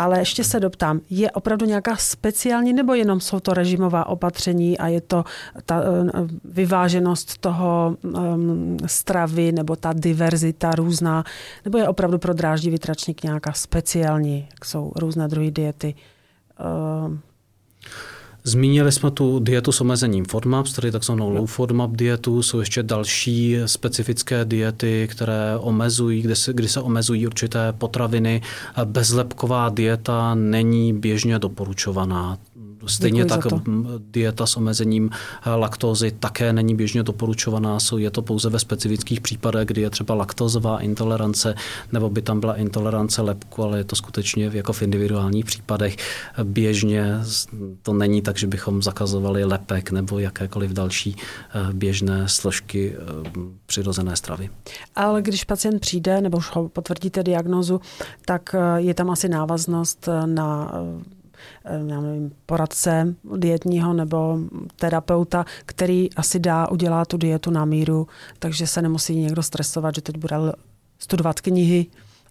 ale 0.00 0.18
ještě 0.18 0.44
se 0.44 0.60
doptám, 0.60 1.00
je 1.10 1.30
opravdu 1.30 1.66
nějaká 1.66 1.96
speciální 1.96 2.72
nebo 2.72 2.94
jenom 2.94 3.20
jsou 3.20 3.40
to 3.40 3.54
režimová 3.54 4.06
opatření 4.06 4.78
a 4.78 4.86
je 4.86 5.00
to 5.00 5.24
ta 5.64 5.80
eh, 5.80 6.10
vyváženost 6.44 7.38
toho 7.38 7.96
um, 8.02 8.76
stravy 8.86 9.52
nebo 9.52 9.76
ta 9.76 9.92
diverzita 9.92 10.70
různá, 10.70 11.24
nebo 11.64 11.78
je 11.78 11.88
opravdu 11.88 12.18
pro 12.18 12.34
dráždivý 12.34 12.78
tračník 12.78 13.22
nějaká 13.22 13.52
speciální, 13.52 14.48
jak 14.50 14.64
jsou 14.64 14.92
různé 14.96 15.28
druhy 15.28 15.50
diety? 15.50 15.94
Uh, 16.60 17.16
Zmínili 18.44 18.92
jsme 18.92 19.10
tu 19.10 19.38
dietu 19.38 19.72
s 19.72 19.80
omezením 19.80 20.24
FODMAPs, 20.24 20.72
tedy 20.72 20.92
takzvanou 20.92 21.30
low 21.30 21.46
FODMAP 21.46 21.90
dietu. 21.90 22.42
Jsou 22.42 22.60
ještě 22.60 22.82
další 22.82 23.56
specifické 23.66 24.44
diety, 24.44 25.08
které 25.10 25.56
omezují, 25.56 26.22
kde 26.22 26.36
se, 26.36 26.52
kdy 26.52 26.68
se 26.68 26.80
omezují 26.80 27.26
určité 27.26 27.72
potraviny. 27.72 28.42
Bezlepková 28.84 29.68
dieta 29.68 30.34
není 30.34 30.92
běžně 30.92 31.38
doporučovaná. 31.38 32.38
Stejně 32.86 33.24
tak 33.24 33.40
dieta 34.10 34.46
s 34.46 34.56
omezením 34.56 35.10
eh, 35.12 35.50
laktózy 35.50 36.10
také 36.10 36.52
není 36.52 36.74
běžně 36.74 37.02
doporučovaná. 37.02 37.78
Je 37.96 38.10
to 38.10 38.22
pouze 38.22 38.50
ve 38.50 38.58
specifických 38.58 39.20
případech, 39.20 39.66
kdy 39.66 39.80
je 39.80 39.90
třeba 39.90 40.14
laktózová 40.14 40.80
intolerance, 40.80 41.54
nebo 41.92 42.10
by 42.10 42.22
tam 42.22 42.40
byla 42.40 42.56
intolerance 42.56 43.22
lepku, 43.22 43.62
ale 43.62 43.78
je 43.78 43.84
to 43.84 43.96
skutečně 43.96 44.50
jako 44.52 44.72
v 44.72 44.82
individuálních 44.82 45.44
případech. 45.44 45.96
Běžně 46.42 47.20
to 47.82 47.92
není 47.92 48.22
tak, 48.22 48.38
že 48.38 48.46
bychom 48.46 48.82
zakazovali 48.82 49.44
lepek 49.44 49.90
nebo 49.90 50.18
jakékoliv 50.18 50.70
další 50.70 51.16
eh, 51.16 51.72
běžné 51.72 52.28
složky 52.28 52.96
eh, 52.96 52.98
přirozené 53.66 54.16
stravy. 54.16 54.50
Ale 54.96 55.22
když 55.22 55.44
pacient 55.44 55.80
přijde, 55.80 56.20
nebo 56.20 56.38
už 56.38 56.50
ho 56.50 56.68
potvrdíte 56.68 57.22
diagnozu, 57.22 57.80
tak 58.24 58.54
je 58.76 58.94
tam 58.94 59.10
asi 59.10 59.28
návaznost 59.28 60.08
na 60.26 60.72
já 61.64 62.00
nevím, 62.00 62.32
poradce 62.46 63.14
dietního 63.36 63.92
nebo 63.92 64.38
terapeuta, 64.76 65.44
který 65.66 66.14
asi 66.14 66.38
dá, 66.38 66.68
udělá 66.68 67.04
tu 67.04 67.16
dietu 67.16 67.50
na 67.50 67.64
míru, 67.64 68.06
takže 68.38 68.66
se 68.66 68.82
nemusí 68.82 69.16
někdo 69.16 69.42
stresovat, 69.42 69.94
že 69.94 70.00
teď 70.00 70.18
bude 70.18 70.36
studovat 70.98 71.40
knihy 71.40 71.86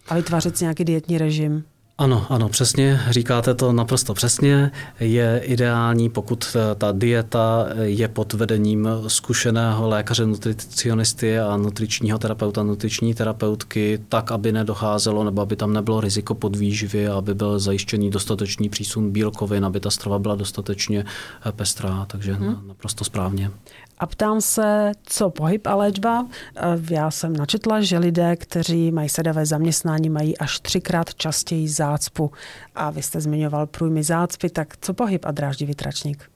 a 0.09 0.15
vytvářet 0.15 0.57
si 0.57 0.63
nějaký 0.63 0.85
dietní 0.85 1.17
režim. 1.17 1.63
Ano, 1.99 2.25
ano, 2.29 2.49
přesně, 2.49 2.99
říkáte 3.09 3.55
to 3.55 3.71
naprosto 3.71 4.13
přesně. 4.13 4.71
Je 4.99 5.41
ideální, 5.43 6.09
pokud 6.09 6.57
ta 6.77 6.91
dieta 6.91 7.67
je 7.81 8.07
pod 8.07 8.33
vedením 8.33 8.89
zkušeného 9.07 9.87
lékaře, 9.87 10.25
nutricionisty 10.25 11.39
a 11.39 11.57
nutričního 11.57 12.19
terapeuta, 12.19 12.63
nutriční 12.63 13.13
terapeutky, 13.13 13.99
tak, 14.09 14.31
aby 14.31 14.51
nedocházelo 14.51 15.23
nebo 15.23 15.41
aby 15.41 15.55
tam 15.55 15.73
nebylo 15.73 16.01
riziko 16.01 16.35
podvýživy, 16.35 17.07
aby 17.07 17.33
byl 17.33 17.59
zajištěný 17.59 18.09
dostatečný 18.09 18.69
přísun 18.69 19.11
bílkovin, 19.11 19.65
aby 19.65 19.79
ta 19.79 19.89
strava 19.89 20.19
byla 20.19 20.35
dostatečně 20.35 21.05
pestrá, 21.51 22.05
takže 22.09 22.33
hmm. 22.33 22.67
naprosto 22.67 23.03
správně. 23.03 23.51
A 23.99 24.05
ptám 24.05 24.41
se, 24.41 24.91
co 25.03 25.29
pohyb 25.29 25.67
a 25.67 25.75
léčba. 25.75 26.27
Eh, 26.55 26.61
já 26.89 27.11
jsem 27.11 27.33
načetla, 27.35 27.81
že 27.81 27.97
lidé, 27.97 28.35
kteří 28.35 28.91
mají 28.91 29.09
sedavé 29.09 29.45
zaměstnání, 29.45 30.09
mají 30.09 30.37
až 30.37 30.59
třikrát 30.59 31.15
častěji 31.15 31.67
zácpu. 31.67 32.31
A 32.75 32.89
vy 32.89 33.01
jste 33.01 33.21
zmiňoval 33.21 33.67
průjmy 33.67 34.03
zácpy, 34.03 34.49
tak 34.49 34.73
co 34.81 34.93
pohyb 34.93 35.25
a 35.25 35.31
dráždivý 35.31 35.75
tračník? 35.75 36.31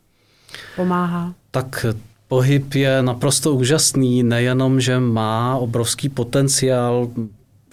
Pomáhá? 0.76 1.34
Tak 1.52 1.86
pohyb 2.28 2.74
je 2.74 3.02
naprosto 3.02 3.54
úžasný, 3.54 4.24
nejenom, 4.24 4.82
že 4.82 5.00
má 5.00 5.58
obrovský 5.58 6.10
potenciál 6.10 7.08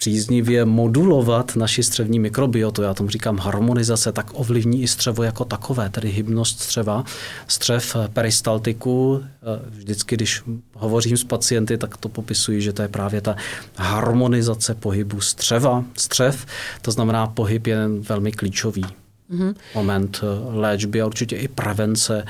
příznivě 0.01 0.65
modulovat 0.65 1.55
naši 1.55 1.83
střevní 1.83 2.19
mikrobiotu, 2.19 2.81
já 2.81 2.93
tomu 2.93 3.09
říkám 3.09 3.37
harmonizace, 3.37 4.11
tak 4.11 4.31
ovlivní 4.33 4.81
i 4.81 4.87
střevo 4.87 5.23
jako 5.23 5.45
takové, 5.45 5.89
tedy 5.89 6.09
hybnost 6.09 6.59
střeva. 6.59 7.03
Střev 7.47 7.95
peristaltiku, 8.13 9.23
eh, 9.23 9.69
vždycky, 9.69 10.15
když 10.15 10.41
hovořím 10.73 11.17
s 11.17 11.23
pacienty, 11.23 11.77
tak 11.77 11.97
to 11.97 12.09
popisuji, 12.09 12.61
že 12.61 12.73
to 12.73 12.81
je 12.81 12.87
právě 12.87 13.21
ta 13.21 13.35
harmonizace 13.75 14.75
pohybu 14.75 15.21
střeva, 15.21 15.83
střev, 15.97 16.45
to 16.81 16.91
znamená 16.91 17.27
pohyb 17.27 17.67
je 17.67 17.87
velmi 17.87 18.31
klíčový 18.31 18.85
mm-hmm. 19.31 19.55
moment 19.75 20.19
eh, 20.23 20.57
léčby 20.59 21.01
a 21.01 21.05
určitě 21.05 21.35
i 21.35 21.47
prevence 21.47 22.25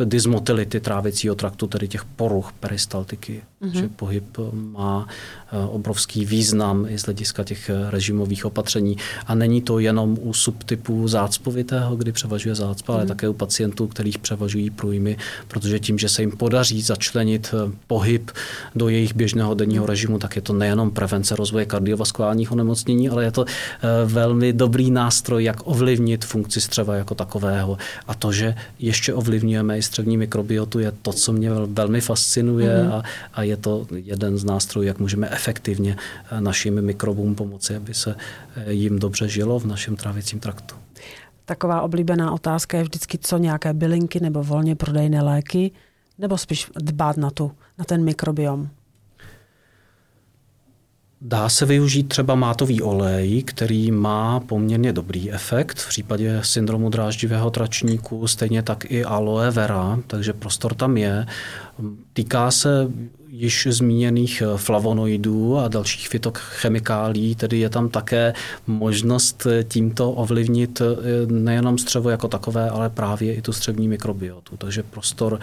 eh, 0.00 0.04
dysmotility 0.04 0.80
trávicího 0.80 1.34
traktu, 1.34 1.66
tedy 1.66 1.88
těch 1.88 2.04
poruch 2.04 2.52
peristaltiky. 2.52 3.42
Mm-hmm. 3.62 3.80
Že 3.80 3.88
pohyb 3.88 4.38
má 4.52 5.08
Eh, 5.52 5.66
obrovský 5.66 6.24
význam 6.24 6.86
i 6.88 6.98
z 6.98 7.02
hlediska 7.02 7.44
těch 7.44 7.70
eh, 7.70 7.90
režimových 7.90 8.44
opatření. 8.44 8.96
A 9.26 9.34
není 9.34 9.62
to 9.62 9.78
jenom 9.78 10.18
u 10.20 10.34
subtypů 10.34 11.08
zácpovitého, 11.08 11.96
kdy 11.96 12.12
převažuje 12.12 12.54
zácpa, 12.54 12.94
ale 12.94 13.02
mm. 13.02 13.08
také 13.08 13.28
u 13.28 13.32
pacientů, 13.32 13.86
kterých 13.86 14.18
převažují 14.18 14.70
průjmy, 14.70 15.16
protože 15.48 15.78
tím, 15.78 15.98
že 15.98 16.08
se 16.08 16.22
jim 16.22 16.30
podaří 16.30 16.82
začlenit 16.82 17.54
eh, 17.54 17.72
pohyb 17.86 18.30
do 18.74 18.88
jejich 18.88 19.14
běžného 19.14 19.54
denního 19.54 19.82
mhm. 19.82 19.90
režimu, 19.90 20.18
tak 20.18 20.36
je 20.36 20.42
to 20.42 20.52
nejenom 20.52 20.90
prevence 20.90 21.36
rozvoje 21.36 21.64
kardiovaskulárních 21.64 22.52
onemocnění, 22.52 23.08
ale 23.08 23.24
je 23.24 23.30
to 23.30 23.44
velmi 24.04 24.52
dobrý 24.52 24.90
nástroj, 24.90 25.44
jak 25.44 25.56
ovlivnit 25.64 26.24
funkci 26.24 26.60
střeva 26.60 26.94
jako 26.94 27.14
takového. 27.14 27.78
A 28.06 28.14
to, 28.14 28.32
že 28.32 28.54
ještě 28.78 29.14
ovlivňujeme 29.48 29.78
i 29.78 29.82
střevní 29.82 30.16
mikrobiotu, 30.16 30.78
je 30.78 30.92
to, 31.02 31.12
co 31.12 31.32
mě 31.32 31.50
velmi 31.66 32.00
fascinuje 32.00 32.84
mm. 32.84 32.92
a, 32.92 33.02
a 33.34 33.42
je 33.42 33.56
to 33.56 33.86
jeden 33.90 34.38
z 34.38 34.44
nástrojů, 34.44 34.86
jak 34.86 34.98
můžeme 34.98 35.28
efektivně 35.30 35.96
eh, 36.30 36.40
našim 36.40 36.82
mikrobům 36.82 37.34
pomoci, 37.34 37.76
aby 37.76 37.94
se 37.94 38.16
eh, 38.56 38.72
jim 38.72 38.98
dobře 38.98 39.28
žilo 39.28 39.58
v 39.58 39.66
našem 39.66 39.96
trávicím 39.96 40.40
traktu. 40.40 40.74
Taková 41.44 41.82
oblíbená 41.82 42.32
otázka 42.32 42.76
je 42.76 42.82
vždycky, 42.82 43.18
co 43.18 43.38
nějaké 43.38 43.72
bylinky 43.72 44.20
nebo 44.20 44.42
volně 44.42 44.76
prodejné 44.76 45.22
léky, 45.22 45.70
nebo 46.18 46.38
spíš 46.38 46.70
dbát 46.76 47.16
na, 47.16 47.30
tu, 47.30 47.52
na 47.78 47.84
ten 47.84 48.04
mikrobiom? 48.04 48.68
Dá 51.20 51.48
se 51.48 51.66
využít 51.66 52.08
třeba 52.08 52.34
mátový 52.34 52.82
olej, 52.82 53.42
který 53.42 53.90
má 53.90 54.40
poměrně 54.40 54.92
dobrý 54.92 55.32
efekt 55.32 55.78
v 55.78 55.88
případě 55.88 56.40
syndromu 56.42 56.90
dráždivého 56.90 57.50
tračníku, 57.50 58.26
stejně 58.26 58.62
tak 58.62 58.90
i 58.90 59.04
aloe 59.04 59.50
vera, 59.50 59.98
takže 60.06 60.32
prostor 60.32 60.74
tam 60.74 60.96
je. 60.96 61.26
Týká 62.12 62.50
se 62.50 62.90
již 63.28 63.68
zmíněných 63.70 64.42
flavonoidů 64.56 65.58
a 65.58 65.68
dalších 65.68 66.08
fitochemikálí, 66.08 67.34
tedy 67.34 67.58
je 67.58 67.70
tam 67.70 67.88
také 67.88 68.34
možnost 68.66 69.46
tímto 69.68 70.12
ovlivnit 70.12 70.82
nejenom 71.26 71.78
střevo 71.78 72.10
jako 72.10 72.28
takové, 72.28 72.70
ale 72.70 72.90
právě 72.90 73.34
i 73.34 73.42
tu 73.42 73.52
střevní 73.52 73.88
mikrobiotu. 73.88 74.56
Takže 74.56 74.82
prostor 74.82 75.40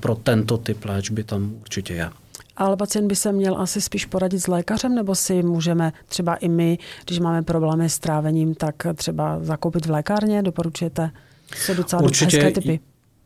pro 0.00 0.14
tento 0.14 0.58
typ 0.58 0.84
léčby 0.84 1.24
tam 1.24 1.52
určitě 1.60 1.94
je. 1.94 2.10
Ale 2.58 2.76
pacient 2.76 3.08
by 3.08 3.16
se 3.16 3.32
měl 3.32 3.60
asi 3.60 3.80
spíš 3.80 4.06
poradit 4.06 4.38
s 4.38 4.46
lékařem, 4.46 4.94
nebo 4.94 5.14
si 5.14 5.42
můžeme 5.42 5.92
třeba 6.06 6.34
i 6.34 6.48
my, 6.48 6.78
když 7.04 7.18
máme 7.18 7.42
problémy 7.42 7.88
s 7.88 7.98
trávením, 7.98 8.54
tak 8.54 8.74
třeba 8.94 9.38
zakoupit 9.42 9.86
v 9.86 9.90
lékárně? 9.90 10.42
Doporučujete? 10.42 11.10
Jsou 11.56 11.74
docela 11.74 12.02
Určitě 12.02 12.36
hezké 12.36 12.60
typy. 12.60 12.80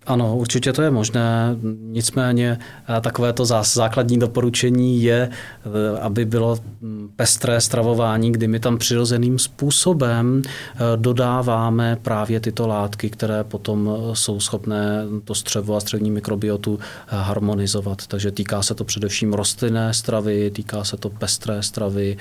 Ano, 0.06 0.36
určitě 0.36 0.72
to 0.72 0.82
je 0.82 0.90
možné. 0.90 1.56
Nicméně 1.80 2.58
eh, 2.88 3.00
takové 3.00 3.32
to 3.32 3.44
základní 3.62 4.18
doporučení 4.18 5.02
je, 5.02 5.30
eh, 5.30 6.00
aby 6.00 6.24
bylo 6.24 6.58
hm, 6.82 7.08
pestré 7.16 7.60
stravování, 7.60 8.32
kdy 8.32 8.48
my 8.48 8.60
tam 8.60 8.78
přirozeným 8.78 9.38
způsobem 9.38 10.42
eh, 10.44 10.78
dodáváme 10.96 11.98
právě 12.02 12.40
tyto 12.40 12.66
látky, 12.66 13.10
které 13.10 13.44
potom 13.44 13.96
jsou 14.12 14.40
schopné 14.40 15.04
to 15.24 15.34
střevo 15.34 15.76
a 15.76 15.80
střevní 15.80 16.10
mikrobiotu 16.10 16.78
harmonizovat. 17.06 18.06
Takže 18.06 18.30
týká 18.30 18.62
se 18.62 18.74
to 18.74 18.84
především 18.84 19.32
rostlinné 19.32 19.94
stravy, 19.94 20.50
týká 20.50 20.84
se 20.84 20.96
to 20.96 21.10
pestré 21.10 21.62
stravy, 21.62 22.16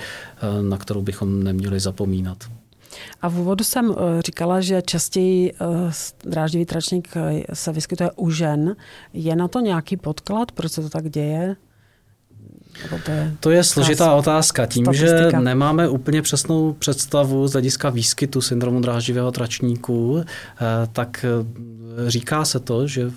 na 0.62 0.78
kterou 0.78 1.02
bychom 1.02 1.42
neměli 1.42 1.80
zapomínat. 1.80 2.61
A 3.22 3.28
v 3.28 3.38
úvodu 3.38 3.64
jsem 3.64 3.90
eh, 3.90 4.22
říkala, 4.22 4.60
že 4.60 4.82
častěji 4.82 5.52
eh, 5.52 5.56
dráždivý 6.24 6.66
tračník 6.66 7.08
eh, 7.16 7.42
se 7.52 7.72
vyskytuje 7.72 8.10
u 8.16 8.30
žen. 8.30 8.76
Je 9.12 9.36
na 9.36 9.48
to 9.48 9.60
nějaký 9.60 9.96
podklad, 9.96 10.52
proč 10.52 10.72
se 10.72 10.82
to 10.82 10.88
tak 10.88 11.10
děje? 11.10 11.56
To 13.04 13.10
je, 13.10 13.32
to 13.40 13.50
je 13.50 13.64
složitá 13.64 14.14
otázka. 14.14 14.66
Tím, 14.66 14.84
statistika. 14.84 15.30
že 15.30 15.44
nemáme 15.44 15.88
úplně 15.88 16.22
přesnou 16.22 16.72
představu 16.72 17.48
z 17.48 17.52
hlediska 17.52 17.90
výskytu 17.90 18.40
syndromu 18.40 18.80
dráždivého 18.80 19.32
tračníku, 19.32 20.24
tak 20.92 21.24
říká 22.06 22.44
se 22.44 22.60
to, 22.60 22.86
že 22.86 23.10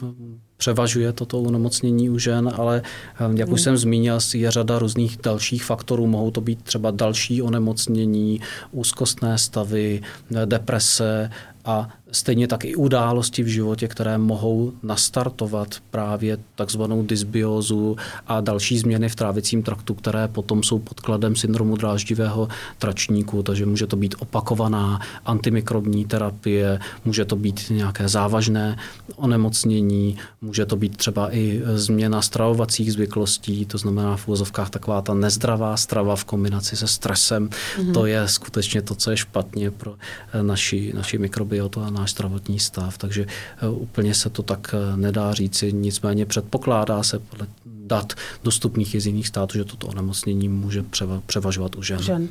převažuje 0.65 1.13
toto 1.13 1.39
onemocnění 1.41 2.09
u 2.09 2.17
žen, 2.17 2.49
ale 2.57 2.81
eh, 2.81 3.37
jak 3.37 3.49
už 3.49 3.61
jsem 3.61 3.77
zmínil, 3.77 4.17
je 4.33 4.51
řada 4.51 4.79
různých 4.79 5.17
dalších 5.23 5.63
faktorů. 5.63 6.07
Mohou 6.07 6.31
to 6.31 6.41
být 6.41 6.61
třeba 6.63 6.91
další 6.91 7.41
onemocnění, 7.41 8.41
úzkostné 8.71 9.37
stavy, 9.37 10.01
deprese 10.45 11.29
a 11.65 11.89
stejně 12.11 12.47
tak 12.47 12.65
i 12.65 12.75
události 12.75 13.43
v 13.43 13.47
životě, 13.47 13.87
které 13.87 14.17
mohou 14.17 14.73
nastartovat 14.83 15.75
právě 15.91 16.37
takzvanou 16.55 17.03
dysbiózu 17.03 17.97
a 18.27 18.41
další 18.41 18.77
změny 18.77 19.09
v 19.09 19.15
trávicím 19.15 19.63
traktu, 19.63 19.93
které 19.93 20.27
potom 20.27 20.63
jsou 20.63 20.79
podkladem 20.79 21.35
syndromu 21.35 21.75
dráždivého 21.75 22.47
tračníku, 22.77 23.43
takže 23.43 23.65
může 23.65 23.87
to 23.87 23.95
být 23.95 24.15
opakovaná 24.19 25.01
antimikrobní 25.25 26.05
terapie, 26.05 26.79
může 27.05 27.25
to 27.25 27.35
být 27.35 27.69
nějaké 27.69 28.07
závažné 28.07 28.77
onemocnění, 29.15 30.17
může 30.41 30.65
to 30.65 30.75
být 30.75 30.97
třeba 30.97 31.35
i 31.35 31.61
změna 31.75 32.21
stravovacích 32.21 32.93
zvyklostí, 32.93 33.65
to 33.65 33.77
znamená 33.77 34.17
v 34.17 34.27
úvozovkách 34.27 34.69
taková 34.69 35.01
ta 35.01 35.13
nezdravá 35.13 35.77
strava 35.77 36.15
v 36.15 36.23
kombinaci 36.23 36.75
se 36.77 36.87
stresem, 36.87 37.49
mm-hmm. 37.49 37.93
to 37.93 38.05
je 38.05 38.27
skutečně 38.27 38.81
to, 38.81 38.95
co 38.95 39.11
je 39.11 39.17
špatně 39.17 39.71
pro 39.71 39.95
naši, 40.41 40.93
naši 40.95 41.17
mikrobiotu 41.17 41.81
a 41.81 41.89
náš 41.95 42.11
zdravotní 42.11 42.59
stav, 42.59 42.97
takže 42.97 43.25
eh, 43.57 43.69
úplně 43.69 44.13
se 44.13 44.29
to 44.29 44.43
tak 44.43 44.75
eh, 44.75 44.97
nedá 44.97 45.33
říci, 45.33 45.73
nicméně 45.73 46.25
předpokládá 46.25 47.03
se 47.03 47.19
podle 47.19 47.47
dat 47.65 48.13
dostupných 48.43 48.95
z 49.01 49.05
jiných 49.05 49.27
států, 49.27 49.57
že 49.57 49.65
toto 49.65 49.87
onemocnění 49.87 50.49
může 50.49 50.83
převažovat 51.25 51.75
u 51.75 51.83
žen. 51.83 51.99
žen. 51.99 52.27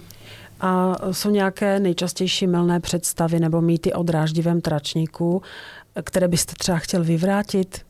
A 0.61 0.97
jsou 1.13 1.31
nějaké 1.31 1.81
nejčastější 1.81 2.47
milné 2.47 2.81
představy 2.81 3.41
nebo 3.41 3.61
mýty 3.61 3.93
o 3.93 4.03
dráždivém 4.03 4.61
tračníku, 4.61 5.43
které 6.03 6.29
byste 6.29 6.53
třeba 6.59 6.79
chtěl 6.79 7.05
vyvrátit? 7.05 7.87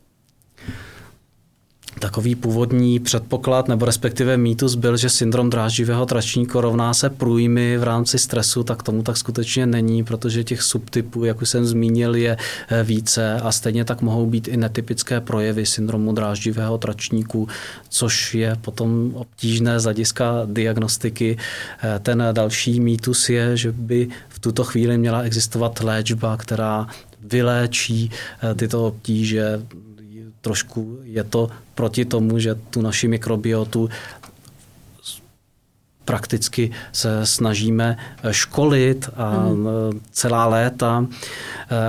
Takový 1.98 2.34
původní 2.34 3.00
předpoklad 3.00 3.68
nebo 3.68 3.86
respektive 3.86 4.36
mýtus 4.36 4.74
byl, 4.74 4.96
že 4.96 5.10
syndrom 5.10 5.50
dráždivého 5.50 6.06
tračníku 6.06 6.60
rovná 6.60 6.94
se 6.94 7.10
průjmy 7.10 7.78
v 7.78 7.82
rámci 7.82 8.18
stresu, 8.18 8.62
tak 8.62 8.82
tomu 8.82 9.02
tak 9.02 9.16
skutečně 9.16 9.66
není, 9.66 10.04
protože 10.04 10.44
těch 10.44 10.62
subtypů, 10.62 11.24
jak 11.24 11.42
už 11.42 11.48
jsem 11.48 11.66
zmínil, 11.66 12.14
je 12.14 12.36
eh, 12.68 12.82
více 12.82 13.34
a 13.34 13.52
stejně 13.52 13.84
tak 13.84 14.02
mohou 14.02 14.26
být 14.26 14.48
i 14.48 14.56
netypické 14.56 15.20
projevy 15.20 15.66
syndromu 15.66 16.12
dráždivého 16.12 16.78
tračníku, 16.78 17.48
což 17.88 18.34
je 18.34 18.56
potom 18.60 19.10
obtížné 19.14 19.80
z 19.80 19.84
hlediska 19.84 20.42
diagnostiky. 20.46 21.36
Eh, 21.82 21.98
ten 21.98 22.24
další 22.32 22.80
mýtus 22.80 23.28
je, 23.28 23.56
že 23.56 23.72
by 23.72 24.08
v 24.28 24.38
tuto 24.38 24.64
chvíli 24.64 24.98
měla 24.98 25.22
existovat 25.22 25.80
léčba, 25.80 26.36
která 26.36 26.86
vyléčí 27.20 28.10
eh, 28.10 28.54
tyto 28.54 28.86
obtíže 28.86 29.62
trošku 30.44 31.08
je 31.08 31.24
to 31.24 31.48
proti 31.72 32.04
tomu, 32.04 32.36
že 32.36 32.60
tu 32.68 32.84
naši 32.84 33.08
mikrobiotu 33.08 33.88
prakticky 36.04 36.70
se 36.92 37.26
snažíme 37.26 37.96
školit 38.30 39.10
a 39.16 39.30
hmm. 39.30 39.66
celá 40.12 40.46
léta 40.46 41.06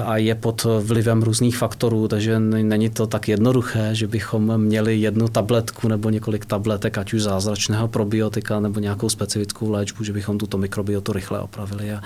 a 0.06 0.17
je 0.17 0.36
pod 0.36 0.67
vlivem 0.80 1.23
různých 1.23 1.58
faktorů, 1.58 2.08
takže 2.08 2.39
není 2.39 2.89
to 2.89 3.08
tak 3.08 3.28
jednoduché, 3.28 3.89
že 3.95 4.08
bychom 4.08 4.58
měli 4.58 4.97
jednu 4.97 5.28
tabletku 5.28 5.88
nebo 5.88 6.10
několik 6.10 6.45
tabletek, 6.45 6.97
ať 6.97 7.13
už 7.13 7.21
zázračného 7.21 7.88
probiotika 7.88 8.60
nebo 8.60 8.80
nějakou 8.80 9.10
specifickou 9.10 9.71
léčbu, 9.71 10.04
že 10.04 10.13
bychom 10.13 10.38
tuto 10.38 10.58
mikrobiotu 10.58 11.13
rychle 11.13 11.39
opravili 11.39 11.91
a 11.91 12.01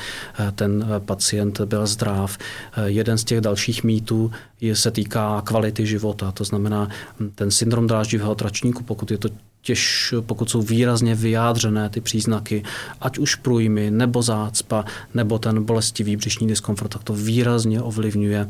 ten 0.56 0.86
pacient 1.06 1.62
byl 1.62 1.88
zdrav. 1.88 2.38
Jeden 2.86 3.18
z 3.18 3.24
těch 3.24 3.42
dalších 3.42 3.84
mýtů 3.84 4.32
se 4.74 4.92
týká 4.92 5.42
kvality 5.46 5.86
života, 5.86 6.32
to 6.32 6.44
znamená 6.44 6.90
ten 7.36 7.52
syndrom 7.52 7.88
dráždivého 7.88 8.36
tračníku, 8.36 8.84
pokud 8.84 9.12
je 9.12 9.18
to 9.18 9.30
těž, 9.70 10.14
pokud 10.26 10.50
jsou 10.50 10.62
výrazně 10.62 11.16
vyjádřené 11.16 11.90
ty 11.90 12.02
příznaky, 12.02 12.64
ať 13.02 13.18
už 13.18 13.36
průjmy, 13.36 13.92
nebo 13.92 14.22
zácpa, 14.22 14.86
nebo 15.14 15.40
ten 15.40 15.64
bolestivý 15.64 16.16
břišní 16.16 16.48
diskomfort, 16.48 16.92
tak 16.92 17.04
to 17.04 17.14
výrazně 17.14 17.82
ovlivňuje 17.82 18.50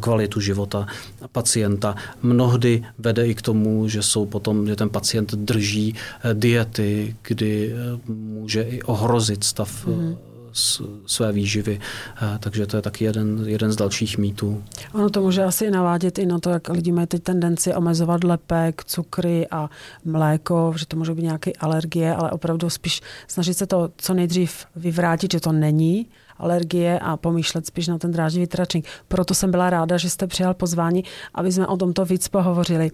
kvalitu 0.00 0.40
života 0.40 0.86
pacienta. 1.32 1.94
Mnohdy 2.22 2.84
vede 2.98 3.26
i 3.26 3.34
k 3.34 3.42
tomu, 3.42 3.88
že 3.88 4.02
jsou 4.02 4.26
potom, 4.26 4.66
že 4.66 4.76
ten 4.76 4.88
pacient 4.88 5.34
drží 5.34 5.94
eh, 5.96 6.34
diety, 6.34 7.16
kdy 7.22 7.72
eh, 7.72 8.00
může 8.12 8.62
i 8.62 8.82
ohrozit 8.82 9.44
stav 9.44 9.88
své 11.06 11.32
výživy. 11.32 11.80
Eh, 12.16 12.38
takže 12.40 12.66
to 12.66 12.76
je 12.76 12.82
taky 12.82 13.04
jeden, 13.04 13.44
jeden 13.46 13.72
z 13.72 13.76
dalších 13.76 14.18
mýtů. 14.18 14.64
Ono 14.92 15.10
to 15.10 15.20
může 15.20 15.44
asi 15.44 15.70
navádět 15.70 16.18
i 16.18 16.26
na 16.26 16.38
to, 16.38 16.50
jak 16.50 16.68
lidi 16.68 16.92
mají 16.92 17.06
teď 17.06 17.22
tendenci 17.22 17.74
omezovat 17.74 18.24
lepek, 18.24 18.84
cukry 18.84 19.46
a 19.50 19.70
mléko, 20.04 20.74
že 20.76 20.86
to 20.86 20.96
může 20.96 21.14
být 21.14 21.22
nějaké 21.22 21.52
alergie, 21.52 22.14
ale 22.14 22.30
opravdu 22.30 22.70
spíš 22.70 23.00
snažit 23.28 23.54
se 23.54 23.66
to 23.66 23.90
co 23.96 24.14
nejdřív 24.14 24.66
vyvrátit, 24.76 25.32
že 25.32 25.40
to 25.40 25.52
není 25.52 26.06
alergie 26.38 26.98
a 26.98 27.16
pomýšlet 27.16 27.66
spíš 27.66 27.88
na 27.88 27.98
ten 27.98 28.10
dráždivý 28.10 28.46
tračník. 28.46 28.86
Proto 29.08 29.34
jsem 29.34 29.50
byla 29.50 29.70
ráda, 29.70 29.96
že 29.96 30.10
jste 30.10 30.26
přijal 30.26 30.54
pozvání, 30.54 31.04
aby 31.34 31.52
jsme 31.52 31.66
o 31.66 31.76
tomto 31.76 32.04
víc 32.04 32.28
pohovořili. 32.28 32.90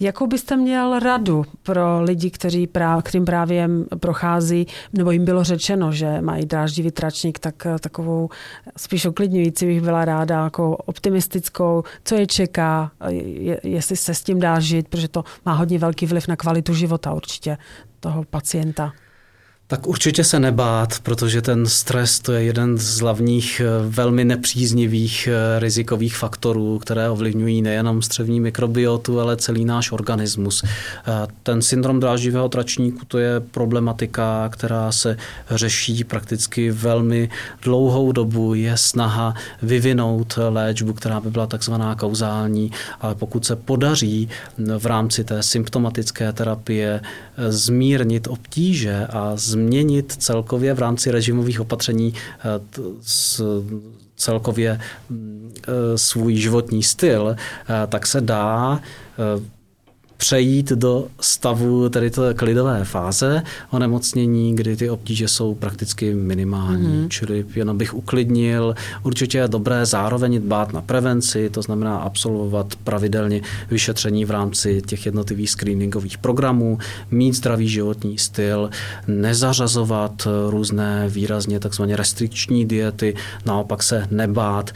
Jakou 0.00 0.26
byste 0.26 0.56
měl 0.56 0.98
radu 0.98 1.44
pro 1.62 2.02
lidi, 2.02 2.30
kteří 2.30 2.66
práv, 2.66 3.02
kterým 3.04 3.24
právě 3.24 3.68
prochází, 4.00 4.66
nebo 4.92 5.10
jim 5.10 5.24
bylo 5.24 5.44
řečeno, 5.44 5.92
že 5.92 6.20
mají 6.20 6.46
dráždivý 6.46 6.90
tračník, 6.90 7.38
tak 7.38 7.66
eh, 7.66 7.78
takovou 7.78 8.28
spíš 8.76 9.06
uklidňující 9.06 9.66
bych 9.66 9.80
byla 9.80 10.04
ráda, 10.04 10.44
jako 10.44 10.76
optimistickou, 10.76 11.82
co 12.04 12.14
je 12.14 12.26
čeká, 12.26 12.90
je, 13.08 13.60
jestli 13.62 13.96
se 13.96 14.14
s 14.14 14.22
tím 14.22 14.40
dá 14.40 14.60
žít, 14.60 14.88
protože 14.88 15.08
to 15.08 15.24
má 15.46 15.52
hodně 15.52 15.78
velký 15.78 16.06
vliv 16.06 16.28
na 16.28 16.36
kvalitu 16.36 16.74
života 16.74 17.12
určitě 17.12 17.58
toho 18.00 18.24
pacienta. 18.24 18.92
Tak 19.72 19.86
určitě 19.86 20.24
se 20.24 20.40
nebát, 20.40 20.98
protože 21.02 21.42
ten 21.42 21.66
stres 21.66 22.20
to 22.20 22.32
je 22.32 22.42
jeden 22.42 22.78
z 22.78 23.00
hlavních 23.00 23.60
eh, 23.60 23.88
velmi 23.88 24.24
nepříznivých 24.24 25.28
eh, 25.28 25.60
rizikových 25.60 26.16
faktorů, 26.16 26.78
které 26.78 27.08
ovlivňují 27.08 27.62
nejenom 27.62 28.02
střevní 28.02 28.40
mikrobiotu, 28.40 29.20
ale 29.20 29.36
celý 29.36 29.64
náš 29.64 29.92
organismus. 29.92 30.64
Eh, 30.64 30.68
ten 31.42 31.62
syndrom 31.62 32.00
dráždivého 32.00 32.48
tračníku 32.48 33.04
to 33.08 33.18
je 33.18 33.40
problematika, 33.40 34.48
která 34.48 34.92
se 34.92 35.16
řeší 35.50 36.04
prakticky 36.04 36.70
velmi 36.70 37.30
dlouhou 37.62 38.12
dobu. 38.12 38.54
Je 38.54 38.76
snaha 38.76 39.34
vyvinout 39.62 40.38
léčbu, 40.48 40.92
která 40.92 41.20
by 41.20 41.30
byla 41.30 41.46
takzvaná 41.46 41.94
kauzální, 41.94 42.72
ale 43.00 43.14
pokud 43.14 43.46
se 43.46 43.56
podaří 43.56 44.28
v 44.78 44.86
rámci 44.86 45.24
té 45.24 45.42
symptomatické 45.42 46.32
terapie 46.32 47.00
zmírnit 47.48 48.26
obtíže 48.26 49.06
a 49.06 49.32
zmírnit 49.36 49.61
změnit 49.62 50.12
celkově 50.18 50.74
v 50.74 50.78
rámci 50.78 51.10
režimových 51.10 51.60
opatření 51.60 52.14
eh, 52.14 52.60
celkově 54.16 54.80
mm, 55.10 55.54
eh, 55.68 55.98
svůj 55.98 56.36
životní 56.36 56.82
styl, 56.82 57.36
eh, 57.36 57.86
tak 57.86 58.06
se 58.06 58.20
dá 58.20 58.80
přejít 60.22 60.68
do 60.72 61.06
stavu 61.20 61.88
tedy 61.88 62.10
té 62.10 62.34
klidové 62.34 62.84
fáze 62.84 63.42
onemocnění, 63.70 64.56
kdy 64.56 64.76
ty 64.76 64.90
obtíže 64.90 65.28
jsou 65.28 65.54
prakticky 65.54 66.14
minimální. 66.14 66.86
Mm-hmm. 66.86 67.08
Čili 67.08 67.44
jenom 67.54 67.78
bych 67.78 67.94
uklidnil. 67.94 68.74
Určitě 69.02 69.38
je 69.38 69.48
dobré 69.48 69.86
zároveň 69.86 70.40
dbát 70.42 70.72
na 70.72 70.82
prevenci, 70.82 71.50
to 71.50 71.62
znamená 71.62 71.96
absolvovat 71.96 72.74
pravidelně 72.84 73.40
vyšetření 73.70 74.24
v 74.24 74.30
rámci 74.30 74.82
těch 74.86 75.06
jednotlivých 75.06 75.50
screeningových 75.50 76.18
programů, 76.18 76.78
mít 77.10 77.32
zdravý 77.32 77.68
životní 77.68 78.18
styl, 78.18 78.70
nezařazovat 79.06 80.28
různé 80.48 81.08
výrazně 81.08 81.60
takzvaně 81.60 81.96
restrikční 81.96 82.66
diety, 82.66 83.14
naopak 83.46 83.82
se 83.82 84.06
nebát 84.10 84.70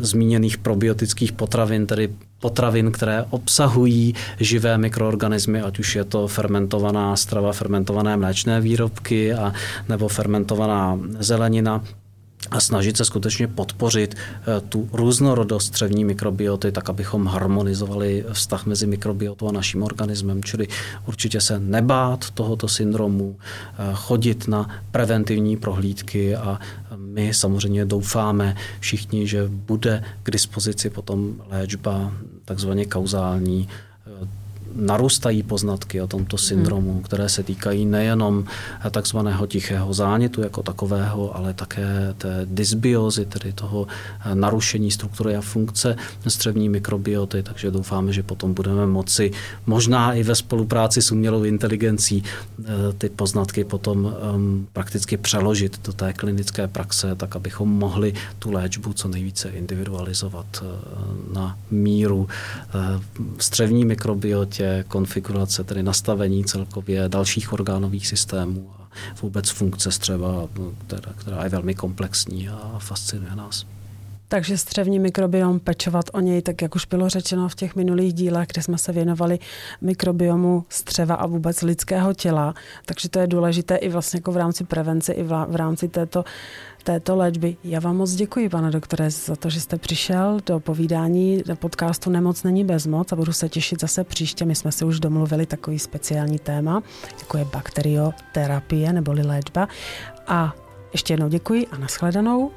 zmíněných 0.00 0.58
probiotických 0.58 1.32
potravin, 1.32 1.86
tedy 1.86 2.08
potravin, 2.40 2.92
které 2.92 3.24
obsahují 3.30 4.14
živé 4.40 4.78
mikroorganismy, 4.78 5.62
ať 5.62 5.78
už 5.78 5.96
je 5.96 6.04
to 6.04 6.28
fermentovaná 6.28 7.16
strava, 7.16 7.52
fermentované 7.52 8.16
mléčné 8.16 8.60
výrobky 8.60 9.34
a, 9.34 9.52
nebo 9.88 10.08
fermentovaná 10.08 10.98
zelenina, 11.18 11.84
a 12.50 12.60
snažit 12.60 12.96
se 12.96 13.04
skutečně 13.04 13.48
podpořit 13.48 14.14
eh, 14.14 14.60
tu 14.60 14.88
různorodost 14.92 15.66
střevní 15.66 16.04
mikrobioty, 16.04 16.72
tak 16.72 16.90
abychom 16.90 17.26
harmonizovali 17.26 18.24
vztah 18.32 18.66
mezi 18.66 18.86
mikrobiotou 18.86 19.48
a 19.48 19.52
naším 19.52 19.82
organismem. 19.82 20.44
Čili 20.44 20.68
určitě 21.06 21.40
se 21.40 21.58
nebát 21.58 22.30
tohoto 22.30 22.68
syndromu, 22.68 23.36
eh, 23.38 23.90
chodit 23.94 24.48
na 24.48 24.68
preventivní 24.90 25.56
prohlídky 25.56 26.36
a 26.36 26.60
my 26.96 27.34
samozřejmě 27.34 27.84
doufáme 27.84 28.56
všichni, 28.80 29.26
že 29.26 29.48
bude 29.48 30.02
k 30.22 30.30
dispozici 30.30 30.90
potom 30.90 31.34
léčba 31.50 32.12
takzvaně 32.44 32.84
kauzální 32.86 33.68
eh, 33.70 33.87
narůstají 34.74 35.42
poznatky 35.42 36.00
o 36.00 36.06
tomto 36.06 36.38
syndromu, 36.38 36.92
hmm. 36.92 37.02
které 37.02 37.28
se 37.28 37.42
týkají 37.42 37.86
nejenom 37.86 38.44
takzvaného 38.90 39.46
tichého 39.46 39.94
zánětu 39.94 40.42
jako 40.42 40.62
takového, 40.62 41.36
ale 41.36 41.54
také 41.54 42.14
té 42.18 42.42
dysbiozy, 42.44 43.24
tedy 43.24 43.52
toho 43.52 43.86
narušení 44.34 44.90
struktury 44.90 45.36
a 45.36 45.40
funkce 45.40 45.96
střevní 46.26 46.68
mikrobioty, 46.68 47.42
takže 47.42 47.70
doufáme, 47.70 48.12
že 48.12 48.22
potom 48.22 48.54
budeme 48.54 48.86
moci 48.86 49.30
možná 49.66 50.12
i 50.12 50.22
ve 50.22 50.34
spolupráci 50.34 51.02
s 51.02 51.12
umělou 51.12 51.44
inteligencí 51.44 52.22
eh, 52.24 52.64
ty 52.98 53.08
poznatky 53.08 53.64
potom 53.64 54.06
ehm, 54.06 54.66
prakticky 54.72 55.16
přeložit 55.16 55.86
do 55.86 55.92
té 55.92 56.12
klinické 56.12 56.68
praxe, 56.68 57.14
tak 57.14 57.36
abychom 57.36 57.68
mohli 57.68 58.12
tu 58.38 58.50
léčbu 58.52 58.92
co 58.92 59.08
nejvíce 59.08 59.48
individualizovat 59.48 60.46
eh, 60.62 60.66
na 61.34 61.58
míru 61.70 62.28
eh, 62.28 63.00
střevní 63.38 63.84
mikrobiotě, 63.84 64.57
konfigurace, 64.88 65.64
tedy 65.64 65.82
nastavení 65.82 66.44
celkově 66.44 67.08
dalších 67.08 67.52
orgánových 67.52 68.06
systémů 68.06 68.70
a 68.78 68.88
vůbec 69.22 69.50
funkce 69.50 69.92
střeva, 69.92 70.48
která, 70.86 71.12
která 71.12 71.44
je 71.44 71.48
velmi 71.48 71.74
komplexní 71.74 72.48
a 72.48 72.78
fascinuje 72.78 73.36
nás. 73.36 73.66
Takže 74.30 74.58
střevní 74.58 74.98
mikrobiom, 74.98 75.60
pečovat 75.60 76.04
o 76.12 76.20
něj, 76.20 76.42
tak 76.42 76.62
jak 76.62 76.74
už 76.74 76.86
bylo 76.86 77.08
řečeno 77.08 77.48
v 77.48 77.54
těch 77.54 77.76
minulých 77.76 78.12
dílech, 78.12 78.48
kde 78.52 78.62
jsme 78.62 78.78
se 78.78 78.92
věnovali 78.92 79.38
mikrobiomu 79.80 80.64
střeva 80.68 81.14
a 81.14 81.26
vůbec 81.26 81.62
lidského 81.62 82.14
těla. 82.14 82.54
Takže 82.86 83.08
to 83.08 83.18
je 83.18 83.26
důležité 83.26 83.76
i 83.76 83.88
vlastně 83.88 84.18
jako 84.18 84.32
v 84.32 84.36
rámci 84.36 84.64
prevence, 84.64 85.12
i 85.12 85.22
v 85.22 85.56
rámci 85.56 85.88
této 85.88 86.24
této 86.84 87.16
léčby. 87.16 87.56
Já 87.64 87.80
vám 87.80 87.96
moc 87.96 88.14
děkuji, 88.14 88.48
pane 88.48 88.70
doktore, 88.70 89.10
za 89.10 89.36
to, 89.36 89.50
že 89.50 89.60
jste 89.60 89.78
přišel 89.78 90.40
do 90.46 90.60
povídání 90.60 91.42
do 91.46 91.56
podcastu 91.56 92.10
Nemoc 92.10 92.42
není 92.42 92.64
bezmoc 92.64 93.12
a 93.12 93.16
budu 93.16 93.32
se 93.32 93.48
těšit 93.48 93.80
zase 93.80 94.04
příště. 94.04 94.44
My 94.44 94.54
jsme 94.54 94.72
si 94.72 94.84
už 94.84 95.00
domluvili 95.00 95.46
takový 95.46 95.78
speciální 95.78 96.38
téma, 96.38 96.82
jako 97.18 97.38
je 97.38 97.44
bakterioterapie 97.44 98.92
neboli 98.92 99.22
léčba. 99.22 99.68
A 100.26 100.54
ještě 100.92 101.12
jednou 101.12 101.28
děkuji 101.28 101.66
a 101.66 101.78
nashledanou. 101.78 102.50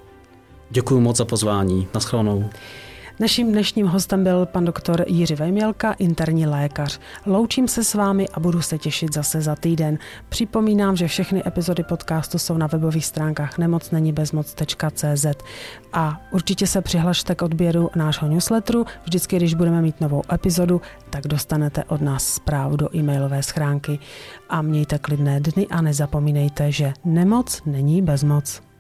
Děkuji 0.74 1.00
moc 1.00 1.18
za 1.18 1.26
pozvání. 1.26 1.88
Nashledanou. 1.94 2.50
Naším 3.20 3.52
dnešním 3.52 3.88
hostem 3.88 4.24
byl 4.24 4.46
pan 4.46 4.66
doktor 4.66 5.06
Jiří 5.08 5.36
Vejmělka, 5.36 5.94
interní 5.94 6.48
lékař. 6.48 7.00
Loučím 7.26 7.68
se 7.68 7.84
s 7.84 7.94
vámi 7.94 8.30
a 8.30 8.40
budu 8.40 8.62
se 8.62 8.78
těšit 8.78 9.14
zase 9.14 9.42
za 9.42 9.56
týden. 9.56 9.98
Připomínám, 10.30 10.96
že 10.96 11.08
všechny 11.08 11.44
epizody 11.48 11.84
podcastu 11.84 12.38
jsou 12.38 12.58
na 12.58 12.68
webových 12.68 13.06
stránkách 13.06 13.58
nemocnenibezmoc.cz 13.58 15.26
a 15.94 16.22
určitě 16.32 16.68
se 16.68 16.82
přihlašte 16.82 17.36
k 17.36 17.42
odběru 17.42 17.90
nášho 17.96 18.28
newsletteru. 18.28 18.86
Vždycky, 19.04 19.36
když 19.36 19.54
budeme 19.54 19.82
mít 19.82 20.02
novou 20.02 20.22
epizodu, 20.34 20.82
tak 21.10 21.28
dostanete 21.28 21.84
od 21.84 22.02
nás 22.02 22.28
zprávu 22.28 22.76
do 22.76 22.96
e-mailové 22.96 23.44
schránky. 23.44 24.00
A 24.50 24.62
mějte 24.62 24.98
klidné 25.00 25.40
dny 25.40 25.68
a 25.68 25.82
nezapomínejte, 25.82 26.72
že 26.72 26.94
nemoc 27.06 27.62
není 27.66 28.02
bezmoc. 28.02 28.71